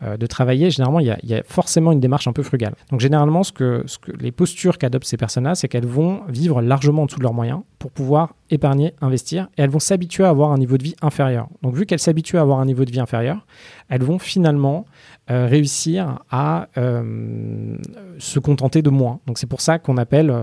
euh, 0.05 0.17
de 0.17 0.27
travailler, 0.27 0.71
généralement, 0.71 1.01
il 1.01 1.07
y, 1.07 1.35
a, 1.35 1.43
forcément 1.45 1.93
une 1.93 2.01
démarche 2.01 2.27
un 2.27 2.33
peu 2.33 2.43
frugale. 2.43 2.75
Donc 2.91 3.01
généralement, 3.01 3.43
ce 3.43 3.53
que, 3.53 3.85
les 4.19 4.33
postures 4.33 4.79
qu'adoptent 4.79 5.07
ces 5.07 5.17
personnes-là, 5.17 5.55
c'est 5.55 5.69
qu'elles 5.69 5.87
vont 5.87 6.23
vivre 6.29 6.61
largement 6.61 7.03
en 7.03 7.07
dessous 7.07 7.19
de 7.19 7.23
leurs 7.23 7.35
moyens 7.35 7.61
pour 7.79 7.91
pouvoir 7.91 8.35
épargner, 8.51 8.95
investir, 9.01 9.49
et 9.57 9.63
elles 9.63 9.71
vont 9.71 9.79
s'habituer 9.79 10.25
à 10.25 10.29
avoir 10.29 10.51
un 10.53 10.59
niveau 10.59 10.77
de 10.77 10.83
vie 10.83 10.97
inférieur. 11.03 11.49
Donc 11.63 11.75
vu 11.75 11.87
qu'elles 11.87 11.99
s'habituent 11.99 12.39
à 12.39 12.41
avoir 12.41 12.59
un 12.59 12.67
niveau 12.67 12.85
de 12.85 12.91
vie 12.91 13.01
inférieur, 13.01 13.47
elles 13.89 14.03
vont 14.03 14.19
finalement 14.19 14.87
euh, 15.31 15.47
réussir 15.47 16.19
à 16.31 16.69
euh, 16.79 17.77
se 18.19 18.39
contenter 18.39 18.83
de 18.83 18.91
moins. 18.91 19.21
Donc 19.27 19.39
c'est 19.39 19.47
pour 19.47 19.61
ça 19.61 19.79
qu'on 19.79 19.99
appelle 19.99 20.35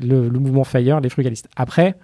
le, 0.00 0.28
le 0.28 0.38
mouvement 0.38 0.64
FIRE 0.64 1.00
les 1.00 1.08
frugalistes. 1.08 1.48
Après, 1.56 1.96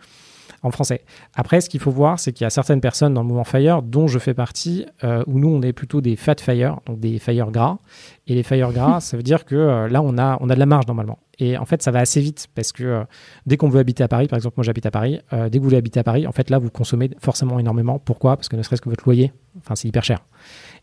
en 0.64 0.70
français. 0.70 1.02
Après, 1.34 1.61
ce 1.61 1.69
qu'il 1.69 1.78
faut 1.78 1.90
voir, 1.90 2.19
c'est 2.19 2.32
qu'il 2.32 2.44
y 2.44 2.46
a 2.46 2.50
certaines 2.50 2.81
personnes 2.81 3.14
dans 3.14 3.20
le 3.20 3.28
mouvement 3.28 3.44
Fire, 3.44 3.82
dont 3.82 4.06
je 4.06 4.19
fais 4.19 4.34
partie, 4.34 4.87
euh, 5.05 5.22
où 5.26 5.38
nous, 5.38 5.49
on 5.49 5.61
est 5.62 5.75
plutôt 5.75 6.00
des 6.00 6.16
fat 6.16 6.37
fire, 6.40 6.81
donc 6.87 6.99
des 6.99 7.19
fire 7.19 7.50
gras. 7.50 7.78
Et 8.26 8.34
les 8.34 8.43
fire 8.43 8.72
gras, 8.72 9.00
ça 9.00 9.16
veut 9.16 9.22
dire 9.22 9.44
que 9.44 9.55
euh, 9.55 9.88
là, 9.88 10.02
on 10.02 10.16
a, 10.16 10.38
on 10.40 10.49
a 10.49 10.55
de 10.55 10.58
la 10.58 10.66
marge 10.66 10.87
normalement. 10.87 11.19
Et 11.38 11.58
en 11.58 11.66
fait, 11.66 11.82
ça 11.82 11.90
va 11.90 11.99
assez 11.99 12.20
vite 12.20 12.46
parce 12.55 12.72
que 12.72 12.84
euh, 12.84 13.05
dès 13.44 13.56
qu'on 13.56 13.69
veut 13.69 13.81
habiter 13.81 14.02
à 14.02 14.08
Paris, 14.08 14.26
par 14.26 14.37
exemple, 14.37 14.55
moi 14.56 14.64
j'habite 14.64 14.87
à 14.87 14.90
Paris, 14.90 15.20
dès 15.32 15.50
que 15.50 15.58
vous 15.58 15.64
voulez 15.64 15.76
habiter 15.76 16.00
à 16.00 16.05
Paris, 16.05 16.26
en 16.26 16.33
fait, 16.33 16.49
là, 16.49 16.59
vous 16.59 16.71
consommez 16.71 17.11
forcément 17.21 17.59
énormément. 17.59 17.99
Pourquoi? 17.99 18.37
Parce 18.37 18.49
que 18.49 18.56
ne 18.56 18.62
serait-ce 18.62 18.80
que 18.80 18.88
votre 18.88 19.04
loyer, 19.04 19.33
enfin, 19.59 19.75
c'est 19.75 19.88
hyper 19.88 20.04
cher. 20.04 20.21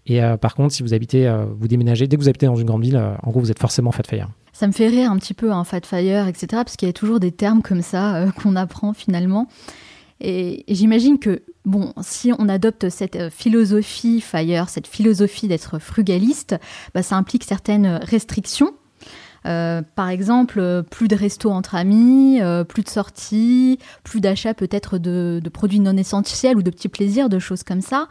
Et 0.05 0.19
par 0.41 0.55
contre, 0.55 0.73
si 0.73 0.83
vous 0.83 0.93
habitez, 0.93 1.31
vous 1.57 1.67
déménagez, 1.67 2.07
dès 2.07 2.17
que 2.17 2.21
vous 2.21 2.27
habitez 2.27 2.47
dans 2.47 2.55
une 2.55 2.67
grande 2.67 2.83
ville, 2.83 2.97
en 2.97 3.31
gros, 3.31 3.39
vous 3.39 3.51
êtes 3.51 3.59
forcément 3.59 3.91
fat 3.91 4.03
fire. 4.05 4.27
Ça 4.53 4.67
me 4.67 4.71
fait 4.71 4.87
rire 4.87 5.11
un 5.11 5.17
petit 5.17 5.33
peu, 5.33 5.51
un 5.51 5.59
hein, 5.59 5.63
fat 5.63 5.81
fire, 5.83 6.27
etc. 6.27 6.47
Parce 6.51 6.75
qu'il 6.75 6.87
y 6.87 6.89
a 6.89 6.93
toujours 6.93 7.19
des 7.19 7.31
termes 7.31 7.61
comme 7.61 7.81
ça 7.81 8.25
qu'on 8.41 8.55
apprend 8.55 8.93
finalement. 8.93 9.47
Et, 10.21 10.63
j'imagine 10.67 11.19
que, 11.19 11.41
bon, 11.65 11.93
si 12.01 12.31
on 12.37 12.47
adopte 12.47 12.89
cette 12.89 13.15
euh, 13.15 13.29
philosophie 13.29 14.21
Fire, 14.21 14.69
cette 14.69 14.87
philosophie 14.87 15.47
d'être 15.47 15.79
frugaliste, 15.79 16.55
bah, 16.93 17.01
ça 17.03 17.15
implique 17.15 17.43
certaines 17.43 17.99
restrictions. 18.03 18.73
Euh, 19.47 19.81
par 19.95 20.09
exemple, 20.09 20.83
plus 20.91 21.07
de 21.07 21.15
restos 21.15 21.49
entre 21.49 21.73
amis, 21.73 22.39
euh, 22.41 22.63
plus 22.63 22.83
de 22.83 22.89
sorties, 22.89 23.79
plus 24.03 24.21
d'achats 24.21 24.53
peut-être 24.53 24.99
de, 24.99 25.41
produits 25.51 25.79
non 25.79 25.97
essentiels 25.97 26.55
ou 26.55 26.61
de 26.61 26.69
petits 26.69 26.89
plaisirs, 26.89 27.27
de 27.27 27.39
choses 27.39 27.63
comme 27.63 27.81
ça. 27.81 28.07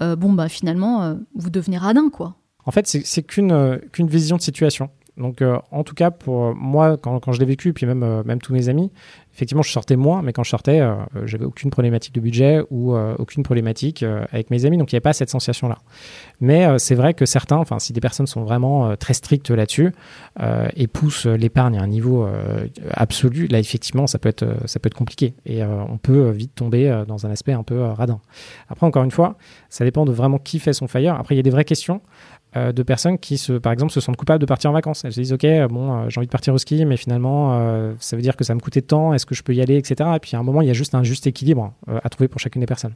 bon, 0.00 0.32
bah 0.32 0.48
finalement, 0.48 1.16
vous 1.36 1.50
devenez 1.50 1.78
radin, 1.78 2.08
quoi. 2.08 2.36
En 2.64 2.72
fait, 2.72 2.86
c'est 2.86 3.22
qu'une 3.22 3.80
qu'une 3.92 4.08
vision 4.08 4.36
de 4.36 4.42
situation. 4.42 4.90
Donc, 5.18 5.42
en 5.70 5.84
tout 5.84 5.94
cas, 5.94 6.10
pour 6.10 6.54
moi, 6.54 6.96
quand, 6.96 7.32
je 7.32 7.40
l'ai 7.40 7.46
vécu, 7.46 7.72
puis 7.72 7.86
même, 7.86 8.22
même 8.24 8.40
tous 8.40 8.52
mes 8.52 8.68
amis, 8.68 8.90
effectivement, 9.38 9.62
je 9.62 9.70
sortais 9.70 9.94
moins, 9.94 10.20
mais 10.20 10.32
quand 10.32 10.42
je 10.42 10.50
sortais, 10.50 10.80
euh, 10.80 10.96
j'avais 11.24 11.44
aucune 11.44 11.70
problématique 11.70 12.12
de 12.12 12.20
budget 12.20 12.60
ou 12.70 12.96
euh, 12.96 13.14
aucune 13.20 13.44
problématique 13.44 14.02
euh, 14.02 14.24
avec 14.32 14.50
mes 14.50 14.64
amis, 14.64 14.78
donc 14.78 14.90
il 14.90 14.96
n'y 14.96 14.96
avait 14.96 15.02
pas 15.02 15.12
cette 15.12 15.30
sensation-là. 15.30 15.78
Mais 16.40 16.76
c'est 16.80 16.96
vrai 16.96 17.14
que 17.14 17.24
certains, 17.24 17.56
enfin, 17.56 17.78
si 17.78 17.92
des 17.92 18.00
personnes 18.00 18.26
sont 18.26 18.42
vraiment 18.42 18.96
très 18.96 19.14
strictes 19.14 19.50
là-dessus 19.50 19.92
et 20.76 20.86
poussent 20.86 21.26
l'épargne 21.26 21.78
à 21.78 21.82
un 21.82 21.86
niveau 21.86 22.28
absolu, 22.92 23.48
là, 23.48 23.58
effectivement, 23.58 24.06
ça 24.06 24.18
peut 24.18 24.28
être, 24.28 24.46
ça 24.66 24.78
peut 24.78 24.86
être 24.86 24.94
compliqué 24.94 25.34
et 25.46 25.64
on 25.64 25.98
peut 25.98 26.30
vite 26.30 26.54
tomber 26.54 27.04
dans 27.08 27.26
un 27.26 27.30
aspect 27.30 27.52
un 27.52 27.64
peu 27.64 27.82
radin. 27.82 28.20
Après, 28.68 28.86
encore 28.86 29.02
une 29.02 29.10
fois, 29.10 29.36
ça 29.68 29.84
dépend 29.84 30.04
de 30.04 30.12
vraiment 30.12 30.38
qui 30.38 30.60
fait 30.60 30.72
son 30.72 30.86
fire. 30.86 31.16
Après, 31.16 31.34
il 31.34 31.38
y 31.38 31.40
a 31.40 31.44
des 31.44 31.50
vraies 31.50 31.64
questions. 31.64 32.00
Euh, 32.56 32.72
de 32.72 32.82
personnes 32.82 33.18
qui, 33.18 33.36
se, 33.36 33.52
par 33.52 33.72
exemple, 33.72 33.92
se 33.92 34.00
sentent 34.00 34.16
coupables 34.16 34.40
de 34.40 34.46
partir 34.46 34.70
en 34.70 34.72
vacances. 34.72 35.04
Elles 35.04 35.12
se 35.12 35.20
disent, 35.20 35.34
OK, 35.34 35.46
bon, 35.68 35.92
euh, 35.92 36.08
j'ai 36.08 36.18
envie 36.18 36.26
de 36.26 36.32
partir 36.32 36.54
au 36.54 36.58
ski, 36.58 36.86
mais 36.86 36.96
finalement, 36.96 37.58
euh, 37.60 37.92
ça 38.00 38.16
veut 38.16 38.22
dire 38.22 38.36
que 38.36 38.44
ça 38.44 38.54
me 38.54 38.60
coûtait 38.60 38.80
temps, 38.80 39.12
est-ce 39.12 39.26
que 39.26 39.34
je 39.34 39.42
peux 39.42 39.54
y 39.54 39.60
aller, 39.60 39.76
etc. 39.76 40.10
Et 40.16 40.18
puis 40.18 40.34
à 40.34 40.38
un 40.38 40.42
moment, 40.42 40.62
il 40.62 40.68
y 40.68 40.70
a 40.70 40.74
juste 40.74 40.94
un 40.94 41.02
juste 41.02 41.26
équilibre 41.26 41.74
à 41.86 42.08
trouver 42.08 42.26
pour 42.26 42.40
chacune 42.40 42.60
des 42.60 42.66
personnes. 42.66 42.94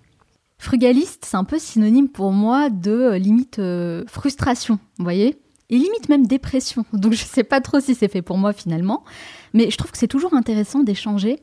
Frugaliste, 0.56 1.26
c'est 1.26 1.36
un 1.36 1.44
peu 1.44 1.58
synonyme 1.58 2.08
pour 2.08 2.32
moi 2.32 2.70
de 2.70 3.14
limite 3.16 3.60
frustration, 4.06 4.78
vous 4.96 5.04
voyez 5.04 5.38
et 5.68 5.76
limite 5.76 6.08
même 6.08 6.26
dépression. 6.26 6.84
Donc 6.92 7.12
je 7.12 7.22
ne 7.22 7.28
sais 7.28 7.44
pas 7.44 7.60
trop 7.60 7.80
si 7.80 7.94
c'est 7.94 8.08
fait 8.08 8.22
pour 8.22 8.38
moi 8.38 8.52
finalement, 8.52 9.04
mais 9.52 9.70
je 9.70 9.76
trouve 9.76 9.90
que 9.90 9.98
c'est 9.98 10.08
toujours 10.08 10.34
intéressant 10.34 10.82
d'échanger 10.82 11.40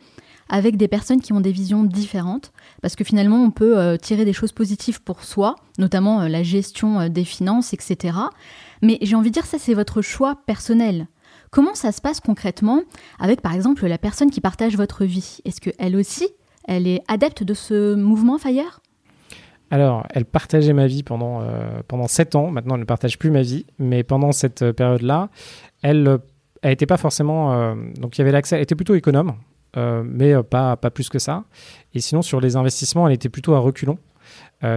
avec 0.49 0.77
des 0.77 0.87
personnes 0.87 1.21
qui 1.21 1.31
ont 1.31 1.41
des 1.41 1.51
visions 1.51 1.83
différentes, 1.83 2.51
parce 2.81 2.95
que 2.95 3.03
finalement 3.03 3.43
on 3.43 3.51
peut 3.51 3.77
euh, 3.77 3.97
tirer 3.97 4.25
des 4.25 4.33
choses 4.33 4.51
positives 4.51 5.01
pour 5.01 5.23
soi, 5.23 5.55
notamment 5.77 6.21
euh, 6.21 6.27
la 6.27 6.43
gestion 6.43 6.99
euh, 6.99 7.09
des 7.09 7.23
finances, 7.23 7.73
etc. 7.73 8.17
Mais 8.81 8.97
j'ai 9.01 9.15
envie 9.15 9.29
de 9.29 9.33
dire 9.33 9.45
ça 9.45 9.57
c'est 9.59 9.73
votre 9.73 10.01
choix 10.01 10.35
personnel. 10.45 11.07
Comment 11.51 11.73
ça 11.73 11.91
se 11.91 12.01
passe 12.01 12.19
concrètement 12.19 12.81
avec 13.19 13.41
par 13.41 13.53
exemple 13.53 13.85
la 13.87 13.97
personne 13.97 14.29
qui 14.29 14.41
partage 14.41 14.75
votre 14.77 15.05
vie? 15.05 15.39
Est-ce 15.45 15.61
qu'elle 15.61 15.95
aussi, 15.95 16.27
elle 16.67 16.87
est 16.87 17.01
adepte 17.07 17.43
de 17.43 17.53
ce 17.53 17.95
mouvement 17.95 18.37
Fire 18.37 18.81
alors, 19.71 20.07
elle 20.09 20.25
partageait 20.25 20.73
ma 20.73 20.87
vie 20.87 21.03
pendant, 21.03 21.43
euh, 21.43 21.83
pendant 21.87 22.07
7 22.07 22.33
ans. 22.33 22.49
Maintenant, 22.49 22.73
elle 22.73 22.81
ne 22.81 22.85
partage 22.85 23.19
plus 23.19 23.29
ma 23.29 23.43
vie. 23.43 23.67
Mais 23.77 24.01
pendant 24.01 24.31
cette 24.31 24.71
période-là, 24.71 25.29
elle 25.83 26.17
n'était 26.63 26.87
pas 26.87 26.97
forcément. 26.97 27.75
Donc, 27.99 28.17
il 28.17 28.21
y 28.21 28.23
avait 28.23 28.31
l'accès. 28.31 28.55
Elle 28.55 28.63
était 28.63 28.73
plutôt 28.73 28.95
économe, 28.95 29.35
mais 29.75 30.41
pas, 30.43 30.77
pas 30.77 30.89
plus 30.89 31.09
que 31.09 31.19
ça. 31.19 31.43
Et 31.93 31.99
sinon, 31.99 32.21
sur 32.21 32.41
les 32.41 32.55
investissements, 32.55 33.07
elle 33.07 33.13
était 33.13 33.29
plutôt 33.29 33.53
à 33.53 33.59
reculons. 33.59 33.97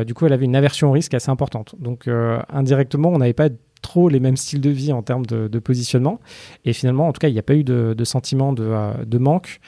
du 0.06 0.14
coup, 0.14 0.26
elle 0.26 0.32
avait 0.32 0.44
une 0.44 0.56
aversion 0.56 0.90
au 0.90 0.92
risque 0.92 1.14
assez 1.14 1.30
importante. 1.30 1.74
Donc, 1.78 2.08
indirectement, 2.50 3.10
on 3.10 3.18
n'avait 3.18 3.32
pas 3.32 3.48
trop 3.80 4.08
les 4.08 4.20
mêmes 4.20 4.36
styles 4.36 4.60
de 4.60 4.70
vie 4.70 4.92
en 4.92 5.02
termes 5.02 5.26
de, 5.26 5.58
positionnement. 5.58 6.20
Et 6.64 6.72
finalement, 6.72 7.08
en 7.08 7.12
tout 7.12 7.18
cas, 7.18 7.28
il 7.28 7.32
n'y 7.32 7.38
a 7.38 7.42
pas 7.42 7.54
eu 7.54 7.64
de, 7.64 8.04
sentiment 8.04 8.52
de, 8.52 8.72
de 9.04 9.18
manque. 9.18 9.60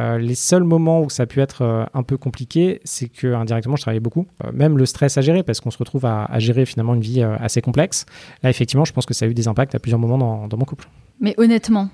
Euh, 0.00 0.18
les 0.18 0.34
seuls 0.34 0.64
moments 0.64 1.02
où 1.02 1.10
ça 1.10 1.24
a 1.24 1.26
pu 1.26 1.40
être 1.40 1.62
euh, 1.62 1.84
un 1.92 2.02
peu 2.02 2.16
compliqué, 2.16 2.80
c'est 2.84 3.08
que 3.08 3.34
indirectement, 3.34 3.76
je 3.76 3.82
travaillais 3.82 4.00
beaucoup. 4.00 4.26
Euh, 4.44 4.50
même 4.52 4.78
le 4.78 4.86
stress 4.86 5.18
à 5.18 5.20
gérer, 5.20 5.42
parce 5.42 5.60
qu'on 5.60 5.70
se 5.70 5.78
retrouve 5.78 6.06
à, 6.06 6.38
gérer 6.38 6.64
finalement 6.64 6.94
une 6.94 7.02
vie 7.02 7.22
assez 7.22 7.60
complexe. 7.60 8.06
Là, 8.42 8.50
effectivement, 8.50 8.84
je 8.84 8.92
pense 8.92 9.04
que 9.04 9.12
ça 9.12 9.26
a 9.26 9.28
eu 9.28 9.34
des 9.34 9.48
impacts 9.48 9.74
à 9.74 9.78
plusieurs 9.78 9.98
moments 9.98 10.46
dans, 10.48 10.56
mon 10.56 10.64
couple. 10.64 10.88
Mais 11.20 11.34
honnêtement, 11.36 11.90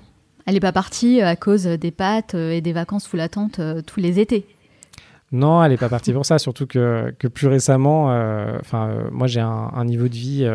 elle 0.47 0.55
n'est 0.55 0.59
pas 0.59 0.71
partie 0.71 1.21
à 1.21 1.35
cause 1.35 1.65
des 1.65 1.91
pâtes 1.91 2.33
et 2.33 2.61
des 2.61 2.73
vacances 2.73 3.07
sous 3.07 3.17
la 3.17 3.29
tente 3.29 3.61
tous 3.85 3.99
les 3.99 4.19
étés. 4.19 4.47
Non, 5.31 5.63
elle 5.63 5.71
n'est 5.71 5.77
pas 5.77 5.89
partie 5.89 6.11
pour 6.13 6.25
ça, 6.25 6.39
surtout 6.39 6.65
que, 6.65 7.13
plus 7.27 7.47
récemment, 7.47 8.05
enfin, 8.59 8.89
moi 9.11 9.27
j'ai 9.27 9.41
un, 9.41 9.85
niveau 9.85 10.07
de 10.07 10.15
vie 10.15 10.49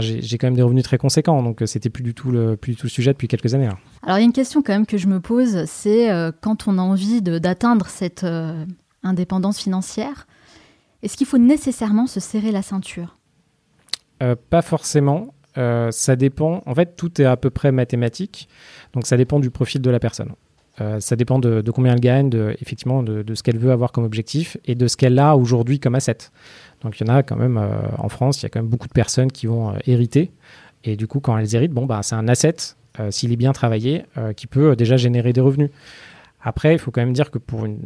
j'ai 0.00 0.38
quand 0.38 0.46
même 0.46 0.56
des 0.56 0.62
revenus 0.62 0.84
très 0.84 0.98
conséquents, 0.98 1.42
donc 1.42 1.62
euh, 1.62 1.66
c'était 1.66 1.90
plus 1.90 2.02
du 2.02 2.14
tout 2.14 2.30
le 2.30 2.56
plus 2.56 2.72
du 2.72 2.78
tout 2.78 2.86
le 2.86 2.90
sujet 2.90 3.12
depuis 3.12 3.28
quelques 3.28 3.54
années. 3.54 3.68
Alors 4.02 4.18
il 4.18 4.20
y 4.20 4.22
a 4.22 4.26
une 4.26 4.32
question 4.32 4.62
quand 4.62 4.72
même 4.72 4.86
que 4.86 4.96
je 4.96 5.06
me 5.06 5.20
pose, 5.20 5.64
c'est 5.66 6.10
euh, 6.10 6.32
quand 6.40 6.66
on 6.66 6.78
a 6.78 6.82
envie 6.82 7.20
d'atteindre 7.20 7.86
cette 7.88 8.24
euh, 8.24 8.64
indépendance 9.02 9.58
financière, 9.58 10.26
est-ce 11.02 11.16
qu'il 11.16 11.26
faut 11.26 11.38
nécessairement 11.38 12.06
se 12.06 12.20
serrer 12.20 12.52
la 12.52 12.62
ceinture? 12.62 13.18
Pas 14.50 14.62
forcément. 14.62 15.34
Ça 15.54 16.16
dépend. 16.16 16.62
En 16.66 16.74
fait, 16.74 16.96
tout 16.96 17.20
est 17.20 17.24
à 17.24 17.36
peu 17.36 17.50
près 17.50 17.72
mathématique, 17.72 18.48
donc 18.94 19.06
ça 19.06 19.16
dépend 19.16 19.40
du 19.40 19.50
profil 19.50 19.80
de 19.80 19.90
la 19.90 20.00
personne. 20.00 20.32
ça 20.98 21.16
dépend 21.16 21.38
de, 21.38 21.70
combien 21.70 21.92
elle 21.94 22.00
gagne, 22.00 22.30
de, 22.30 22.56
effectivement, 22.60 23.02
de, 23.02 23.34
ce 23.34 23.42
qu'elle 23.42 23.58
veut 23.58 23.72
avoir 23.72 23.92
comme 23.92 24.04
objectif 24.04 24.56
et 24.64 24.74
de 24.74 24.86
ce 24.86 24.96
qu'elle 24.96 25.18
a 25.18 25.36
aujourd'hui 25.36 25.80
comme 25.80 25.94
asset. 25.94 26.18
Donc 26.82 26.98
il 27.00 27.06
y 27.06 27.10
en 27.10 27.14
a 27.14 27.22
quand 27.22 27.36
même 27.36 27.58
euh, 27.58 27.80
en 27.98 28.08
France, 28.08 28.42
il 28.42 28.44
y 28.44 28.46
a 28.46 28.48
quand 28.48 28.60
même 28.60 28.68
beaucoup 28.68 28.88
de 28.88 28.92
personnes 28.92 29.30
qui 29.30 29.46
vont 29.46 29.70
euh, 29.70 29.78
hériter. 29.86 30.32
Et 30.84 30.96
du 30.96 31.06
coup, 31.06 31.20
quand 31.20 31.36
elles 31.38 31.54
héritent, 31.54 31.72
bon, 31.72 31.86
bah, 31.86 32.00
c'est 32.02 32.16
un 32.16 32.26
asset, 32.26 32.56
euh, 32.98 33.10
s'il 33.10 33.32
est 33.32 33.36
bien 33.36 33.52
travaillé, 33.52 34.04
qui 34.36 34.46
peut 34.46 34.74
déjà 34.74 34.96
générer 34.96 35.32
des 35.32 35.40
revenus. 35.40 35.70
Après, 36.42 36.74
il 36.74 36.78
faut 36.78 36.90
quand 36.90 37.00
même 37.00 37.12
dire 37.12 37.30
que 37.30 37.38
pour 37.38 37.64
une, 37.64 37.78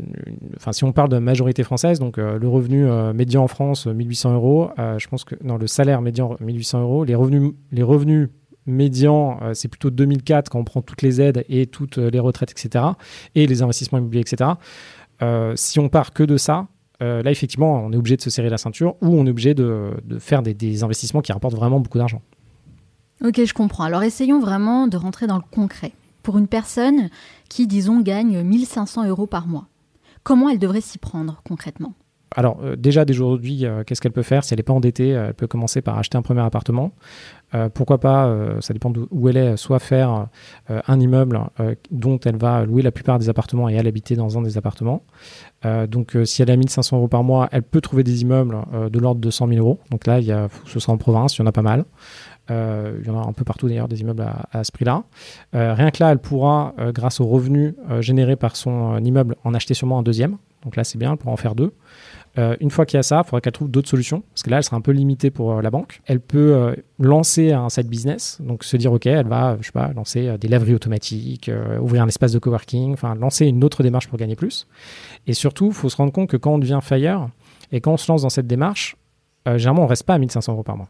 enfin, 0.56 0.72
si 0.72 0.84
on 0.84 0.92
parle 0.92 1.10
de 1.10 1.18
majorité 1.18 1.62
française, 1.62 1.98
donc 1.98 2.16
le 2.16 2.48
revenu 2.48 2.86
médian 3.12 3.42
en 3.42 3.48
France, 3.48 3.86
1800 3.86 4.34
euros, 4.34 4.70
je 4.78 5.06
pense 5.08 5.24
que 5.24 5.34
dans 5.44 5.58
le 5.58 5.66
salaire 5.66 6.00
médian, 6.00 6.36
1800 6.40 6.80
euros, 6.80 7.04
les 7.04 7.14
revenus, 7.14 7.52
les 7.70 7.82
revenus 7.82 8.30
médians, 8.64 9.38
c'est 9.52 9.68
plutôt 9.68 9.90
2004 9.90 10.48
quand 10.48 10.58
on 10.58 10.64
prend 10.64 10.80
toutes 10.80 11.02
les 11.02 11.20
aides 11.20 11.44
et 11.50 11.66
toutes 11.66 11.98
les 11.98 12.18
retraites, 12.18 12.50
etc., 12.50 12.82
et 13.34 13.46
les 13.46 13.62
investissements 13.62 13.98
immobiliers, 13.98 14.22
etc. 14.22 14.52
si 15.54 15.78
on 15.78 15.90
part 15.90 16.14
que 16.14 16.22
de 16.22 16.38
ça, 16.38 16.68
euh, 17.02 17.22
là, 17.22 17.30
effectivement, 17.30 17.74
on 17.84 17.92
est 17.92 17.96
obligé 17.96 18.16
de 18.16 18.22
se 18.22 18.30
serrer 18.30 18.48
la 18.48 18.58
ceinture 18.58 18.96
ou 19.02 19.08
on 19.08 19.26
est 19.26 19.30
obligé 19.30 19.54
de, 19.54 19.90
faire 20.18 20.42
des, 20.42 20.82
investissements 20.82 21.20
qui 21.20 21.32
rapportent 21.32 21.54
vraiment 21.54 21.80
beaucoup 21.80 21.98
d'argent. 21.98 22.22
Ok, 23.24 23.42
je 23.44 23.54
comprends. 23.54 23.84
Alors, 23.84 24.02
essayons 24.02 24.40
vraiment 24.40 24.88
de 24.88 24.96
rentrer 24.96 25.26
dans 25.26 25.36
le 25.36 25.42
concret. 25.50 25.92
Pour 26.26 26.38
une 26.38 26.48
personne 26.48 27.08
qui, 27.48 27.68
disons, 27.68 28.00
gagne 28.00 28.42
1500 28.42 29.06
euros 29.06 29.28
par 29.28 29.46
mois, 29.46 29.68
comment 30.24 30.48
elle 30.48 30.58
devrait 30.58 30.80
s'y 30.80 30.98
prendre 30.98 31.40
concrètement? 31.44 31.94
Alors 32.34 32.58
euh, 32.64 32.74
déjà 32.74 33.04
d'aujourd'hui, 33.04 33.64
euh, 33.64 33.84
qu'est-ce 33.84 34.00
qu'elle 34.00 34.10
peut 34.10 34.24
faire 34.24 34.42
Si 34.42 34.52
elle 34.52 34.58
n'est 34.58 34.64
pas 34.64 34.72
endettée, 34.72 35.10
elle 35.10 35.34
peut 35.34 35.46
commencer 35.46 35.82
par 35.82 35.96
acheter 35.96 36.18
un 36.18 36.22
premier 36.22 36.40
appartement. 36.40 36.90
pourquoi 37.74 37.98
pas, 37.98 38.36
ça 38.60 38.72
dépend 38.72 38.90
d'où 38.90 39.28
elle 39.28 39.36
est, 39.36 39.56
soit 39.56 39.78
faire 39.78 40.26
un 40.68 41.00
immeuble 41.00 41.40
dont 41.92 42.18
elle 42.18 42.36
va 42.36 42.64
louer 42.64 42.82
la 42.82 42.90
plupart 42.90 43.20
des 43.20 43.28
appartements 43.28 43.68
et 43.68 43.74
elle 43.74 43.86
habiter 43.86 44.16
dans 44.16 44.36
un 44.36 44.42
des 44.42 44.58
appartements. 44.58 45.04
Euh, 45.64 45.86
donc, 45.86 46.16
euh, 46.16 46.24
si 46.24 46.42
elle 46.42 46.50
a 46.50 46.56
1500 46.56 46.96
euros 46.96 47.08
par 47.08 47.24
mois, 47.24 47.48
elle 47.50 47.62
peut 47.62 47.80
trouver 47.80 48.04
des 48.04 48.22
immeubles 48.22 48.56
euh, 48.74 48.88
de 48.88 48.98
l'ordre 48.98 49.20
de 49.20 49.30
100 49.30 49.48
000 49.48 49.60
euros. 49.60 49.80
Donc 49.90 50.06
là, 50.06 50.20
il 50.20 50.26
y 50.26 50.32
a, 50.32 50.48
ce 50.66 50.78
sera 50.78 50.92
en 50.92 50.98
province, 50.98 51.36
il 51.36 51.40
y 51.40 51.42
en 51.42 51.46
a 51.46 51.52
pas 51.52 51.62
mal. 51.62 51.84
Il 52.48 53.06
y 53.06 53.10
en 53.10 53.20
a 53.20 53.26
un 53.26 53.32
peu 53.32 53.44
partout 53.44 53.68
d'ailleurs 53.68 53.88
des 53.88 54.00
immeubles 54.00 54.26
à, 54.52 54.64
ce 54.64 54.72
prix-là. 54.72 55.04
rien 55.52 55.90
que 55.90 56.02
là, 56.02 56.12
elle 56.12 56.18
pourra, 56.18 56.74
grâce 56.92 57.20
aux 57.20 57.26
revenus 57.26 57.74
générés 58.00 58.36
par 58.36 58.56
son 58.56 58.98
immeuble, 59.04 59.36
en 59.44 59.54
acheter 59.54 59.74
sûrement 59.74 59.98
un 59.98 60.02
deuxième. 60.02 60.36
Donc 60.64 60.76
là, 60.76 60.84
c'est 60.84 60.98
bien, 60.98 61.12
elle 61.12 61.18
pourra 61.18 61.32
en 61.32 61.36
faire 61.36 61.54
deux. 61.54 61.72
Euh, 62.38 62.56
une 62.60 62.70
fois 62.70 62.84
qu'il 62.84 62.98
y 62.98 63.00
a 63.00 63.02
ça, 63.02 63.22
il 63.24 63.28
faudra 63.28 63.40
qu'elle 63.40 63.52
trouve 63.52 63.70
d'autres 63.70 63.88
solutions, 63.88 64.22
parce 64.32 64.42
que 64.42 64.50
là, 64.50 64.58
elle 64.58 64.64
sera 64.64 64.76
un 64.76 64.80
peu 64.80 64.92
limitée 64.92 65.30
pour 65.30 65.52
euh, 65.52 65.62
la 65.62 65.70
banque. 65.70 66.00
Elle 66.06 66.20
peut 66.20 66.54
euh, 66.54 66.74
lancer 66.98 67.52
un 67.52 67.68
side 67.68 67.88
business, 67.88 68.38
donc 68.40 68.64
se 68.64 68.76
dire, 68.76 68.92
OK, 68.92 69.06
elle 69.06 69.26
va, 69.26 69.56
je 69.60 69.66
sais 69.66 69.72
pas, 69.72 69.92
lancer 69.94 70.36
des 70.38 70.48
laveries 70.48 70.74
automatiques, 70.74 71.50
ouvrir 71.80 72.02
un 72.02 72.08
espace 72.08 72.32
de 72.32 72.38
coworking, 72.38 72.92
enfin, 72.92 73.14
lancer 73.14 73.46
une 73.46 73.64
autre 73.64 73.82
démarche 73.82 74.08
pour 74.08 74.18
gagner 74.18 74.36
plus. 74.36 74.66
Et 75.26 75.32
surtout, 75.32 75.68
il 75.68 75.72
faut 75.72 75.88
se 75.88 75.96
rendre 75.96 76.12
compte 76.12 76.28
que 76.28 76.36
quand 76.36 76.54
on 76.54 76.58
devient 76.58 76.80
fire 76.82 77.28
et 77.72 77.80
quand 77.80 77.92
on 77.92 77.96
se 77.96 78.10
lance 78.10 78.22
dans 78.22 78.28
cette 78.28 78.46
démarche, 78.46 78.96
généralement, 79.46 79.84
on 79.84 79.86
reste 79.86 80.04
pas 80.04 80.14
à 80.14 80.18
1500 80.18 80.52
euros 80.52 80.62
par 80.62 80.76
mois. 80.76 80.88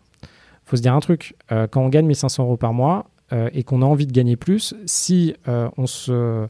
Faut 0.67 0.77
se 0.77 0.83
dire 0.83 0.95
un 0.95 1.01
truc, 1.01 1.37
quand 1.49 1.81
on 1.81 1.89
gagne 1.89 2.07
1500 2.07 2.43
euros 2.43 2.57
par 2.57 2.73
mois 2.73 3.07
et 3.31 3.63
qu'on 3.63 3.83
a 3.83 3.85
envie 3.85 4.07
de 4.07 4.13
gagner 4.13 4.37
plus, 4.37 4.75
si 4.85 5.35
on 5.47 5.87
se 5.87 6.49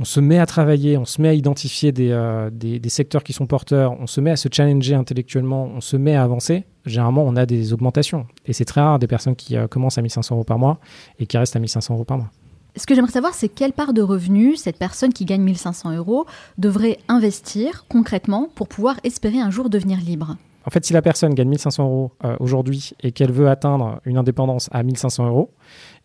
on 0.00 0.04
se 0.04 0.20
met 0.20 0.38
à 0.38 0.46
travailler, 0.46 0.98
on 0.98 1.04
se 1.04 1.22
met 1.22 1.28
à 1.28 1.34
identifier 1.34 1.92
euh, 1.98 2.50
des, 2.50 2.80
des, 2.80 2.88
secteurs 2.88 3.22
qui 3.22 3.32
sont 3.32 3.46
porteurs, 3.46 3.92
on 4.00 4.06
se 4.06 4.20
met 4.20 4.30
à 4.30 4.36
se 4.36 4.48
challenger 4.50 4.94
intellectuellement, 4.94 5.70
on 5.72 5.80
se 5.80 5.96
met 5.96 6.16
à 6.16 6.22
avancer, 6.22 6.64
généralement 6.84 7.22
on 7.24 7.36
a 7.36 7.46
des 7.46 7.72
augmentations. 7.72 8.26
Et 8.46 8.52
c'est 8.52 8.64
très 8.64 8.80
rare 8.80 8.98
des 8.98 9.06
personnes 9.06 9.36
qui 9.36 9.56
euh, 9.56 9.68
commencent 9.68 9.98
à 9.98 10.02
1500 10.02 10.34
euros 10.34 10.44
par 10.44 10.58
mois 10.58 10.78
et 11.20 11.26
qui 11.26 11.38
restent 11.38 11.56
à 11.56 11.60
1500 11.60 11.94
euros 11.94 12.04
par 12.04 12.18
mois. 12.18 12.30
Ce 12.76 12.86
que 12.86 12.94
j'aimerais 12.96 13.12
savoir, 13.12 13.34
c'est 13.34 13.48
quelle 13.48 13.72
part 13.72 13.92
de 13.92 14.02
revenus 14.02 14.60
cette 14.60 14.78
personne 14.78 15.12
qui 15.12 15.24
gagne 15.24 15.42
1500 15.42 15.94
euros 15.94 16.26
devrait 16.58 16.98
investir 17.06 17.84
concrètement 17.88 18.48
pour 18.52 18.66
pouvoir 18.66 18.98
espérer 19.04 19.38
un 19.38 19.50
jour 19.50 19.70
devenir 19.70 20.00
libre? 20.00 20.36
En 20.66 20.70
fait, 20.70 20.84
si 20.84 20.92
la 20.92 21.02
personne 21.02 21.34
gagne 21.34 21.48
1500 21.48 21.84
euros 21.84 22.12
euh, 22.24 22.36
aujourd'hui 22.40 22.92
et 23.02 23.12
qu'elle 23.12 23.32
veut 23.32 23.48
atteindre 23.48 24.00
une 24.04 24.16
indépendance 24.16 24.68
à 24.72 24.82
1500 24.82 25.26
euros, 25.28 25.50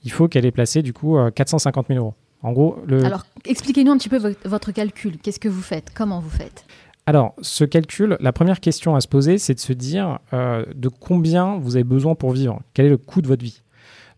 il 0.03 0.11
faut 0.11 0.27
qu'elle 0.27 0.45
ait 0.45 0.51
placé 0.51 0.81
du 0.81 0.93
coup 0.93 1.17
450 1.33 1.87
000 1.87 1.99
euros. 1.99 2.13
En 2.41 2.53
gros, 2.53 2.77
le... 2.87 3.03
Alors, 3.03 3.25
expliquez-nous 3.45 3.91
un 3.91 3.97
petit 3.97 4.09
peu 4.09 4.17
votre 4.45 4.71
calcul. 4.71 5.17
Qu'est-ce 5.17 5.39
que 5.39 5.49
vous 5.49 5.61
faites? 5.61 5.91
Comment 5.93 6.19
vous 6.19 6.29
faites? 6.29 6.65
Alors, 7.05 7.33
ce 7.41 7.63
calcul, 7.65 8.17
la 8.19 8.31
première 8.31 8.59
question 8.59 8.95
à 8.95 9.01
se 9.01 9.07
poser, 9.07 9.39
c'est 9.39 9.55
de 9.55 9.59
se 9.59 9.73
dire 9.73 10.19
euh, 10.31 10.63
de 10.75 10.89
combien 10.89 11.57
vous 11.57 11.75
avez 11.75 11.83
besoin 11.83 12.15
pour 12.15 12.31
vivre? 12.31 12.61
Quel 12.73 12.85
est 12.85 12.89
le 12.89 12.97
coût 12.97 13.21
de 13.21 13.27
votre 13.27 13.43
vie? 13.43 13.63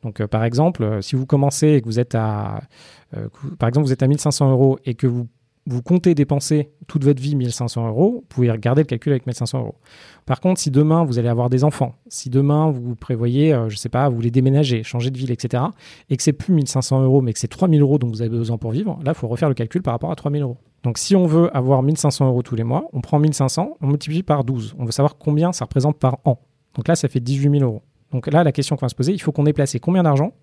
Donc, 0.03 0.19
euh, 0.19 0.27
par 0.27 0.43
exemple, 0.43 0.83
euh, 0.83 1.01
si 1.01 1.15
vous 1.15 1.25
commencez 1.25 1.69
et 1.69 1.81
que 1.81 1.85
vous 1.85 1.99
êtes 1.99 2.15
à, 2.15 2.61
par 3.59 3.69
exemple, 3.69 3.85
vous 3.85 3.93
êtes 3.93 4.03
à 4.03 4.07
1500 4.07 4.51
euros 4.51 4.77
et 4.85 4.93
que 4.93 5.07
vous 5.07 5.27
vous 5.67 5.81
comptez 5.81 6.15
dépenser 6.15 6.71
toute 6.87 7.03
votre 7.03 7.21
vie 7.21 7.35
1500 7.35 7.87
euros, 7.87 8.11
vous 8.15 8.25
pouvez 8.27 8.49
regarder 8.49 8.81
le 8.81 8.87
calcul 8.87 9.13
avec 9.13 9.25
1500 9.27 9.59
euros. 9.59 9.75
Par 10.25 10.39
contre, 10.39 10.59
si 10.59 10.71
demain 10.71 11.03
vous 11.03 11.19
allez 11.19 11.27
avoir 11.27 11.49
des 11.49 11.63
enfants, 11.63 11.95
si 12.07 12.29
demain 12.29 12.71
vous 12.71 12.95
prévoyez, 12.95 13.53
euh, 13.53 13.69
je 13.69 13.75
ne 13.75 13.77
sais 13.77 13.89
pas, 13.89 14.09
vous 14.09 14.15
voulez 14.15 14.31
déménager, 14.31 14.83
changer 14.83 15.11
de 15.11 15.17
ville, 15.17 15.31
etc., 15.31 15.63
et 16.09 16.17
que 16.17 16.23
c'est 16.23 16.33
plus 16.33 16.53
1500 16.53 17.03
euros, 17.03 17.21
mais 17.21 17.33
que 17.33 17.39
c'est 17.39 17.47
3000 17.47 17.81
euros 17.81 17.97
dont 17.99 18.07
vous 18.07 18.21
avez 18.21 18.29
besoin 18.29 18.57
pour 18.57 18.71
vivre, 18.71 18.99
là, 19.03 19.11
il 19.11 19.15
faut 19.15 19.27
refaire 19.27 19.49
le 19.49 19.55
calcul 19.55 19.81
par 19.81 19.93
rapport 19.93 20.11
à 20.11 20.15
3000 20.15 20.41
euros. 20.41 20.57
Donc, 20.83 20.97
si 20.97 21.15
on 21.15 21.27
veut 21.27 21.55
avoir 21.55 21.83
1500 21.83 22.27
euros 22.27 22.41
tous 22.41 22.55
les 22.55 22.63
mois, 22.63 22.85
on 22.91 23.01
prend 23.01 23.19
1500, 23.19 23.77
on 23.81 23.87
multiplie 23.87 24.23
par 24.23 24.43
12. 24.43 24.75
On 24.79 24.85
veut 24.85 24.91
savoir 24.91 25.17
combien 25.17 25.51
ça 25.51 25.65
représente 25.65 25.99
par 25.99 26.17
an. 26.25 26.39
Donc 26.75 26.87
là, 26.87 26.95
ça 26.95 27.07
fait 27.07 27.19
18 27.19 27.59
000 27.59 27.63
euros. 27.63 27.83
Donc 28.11 28.27
là, 28.27 28.43
la 28.43 28.51
question 28.51 28.75
qu'on 28.75 28.85
va 28.85 28.89
se 28.89 28.95
poser, 28.95 29.13
il 29.13 29.19
faut 29.19 29.31
qu'on 29.31 29.45
ait 29.45 29.53
placé 29.53 29.79
combien 29.79 30.03
d'argent 30.03 30.33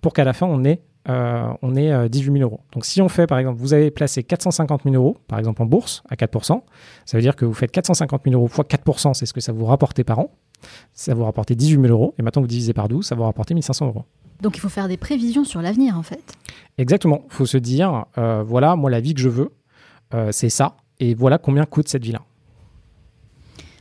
pour 0.00 0.12
qu'à 0.12 0.24
la 0.24 0.32
fin, 0.32 0.46
on 0.46 0.64
ait 0.64 0.82
euh, 1.08 1.48
on 1.62 1.74
est 1.74 2.08
18 2.08 2.30
euh, 2.30 2.32
000 2.34 2.44
euros. 2.44 2.60
Donc 2.72 2.84
si 2.84 3.00
on 3.00 3.08
fait, 3.08 3.26
par 3.26 3.38
exemple, 3.38 3.58
vous 3.58 3.72
avez 3.72 3.90
placé 3.90 4.22
450 4.22 4.82
000 4.84 4.94
euros, 4.94 5.16
par 5.26 5.38
exemple 5.38 5.62
en 5.62 5.66
bourse, 5.66 6.02
à 6.10 6.16
4%, 6.16 6.60
ça 7.06 7.16
veut 7.16 7.22
dire 7.22 7.34
que 7.34 7.46
vous 7.46 7.54
faites 7.54 7.70
450 7.70 8.22
000 8.24 8.34
euros 8.34 8.48
fois 8.48 8.64
4%, 8.64 9.14
c'est 9.14 9.24
ce 9.24 9.32
que 9.32 9.40
ça 9.40 9.52
vous 9.52 9.64
rapporte 9.64 10.02
par 10.02 10.18
an. 10.18 10.30
Ça 10.92 11.14
vous 11.14 11.24
rapporte 11.24 11.52
18 11.52 11.80
000 11.80 11.86
euros. 11.86 12.14
Et 12.18 12.22
maintenant, 12.22 12.42
vous 12.42 12.48
divisez 12.48 12.72
par 12.72 12.88
12, 12.88 13.06
ça 13.06 13.14
vous 13.14 13.22
rapporter 13.22 13.54
1500 13.54 13.86
euros. 13.86 14.04
Donc 14.42 14.56
il 14.56 14.60
faut 14.60 14.68
faire 14.68 14.88
des 14.88 14.96
prévisions 14.96 15.44
sur 15.44 15.62
l'avenir, 15.62 15.96
en 15.96 16.02
fait. 16.02 16.34
Exactement. 16.76 17.22
Il 17.26 17.32
faut 17.32 17.46
se 17.46 17.58
dire, 17.58 18.04
euh, 18.18 18.42
voilà, 18.42 18.76
moi, 18.76 18.90
la 18.90 19.00
vie 19.00 19.14
que 19.14 19.20
je 19.20 19.28
veux, 19.28 19.50
c'est 20.30 20.48
ça. 20.48 20.76
Et 21.00 21.14
voilà 21.14 21.38
combien 21.38 21.64
coûte 21.64 21.88
cette 21.88 22.02
vie-là. 22.02 22.22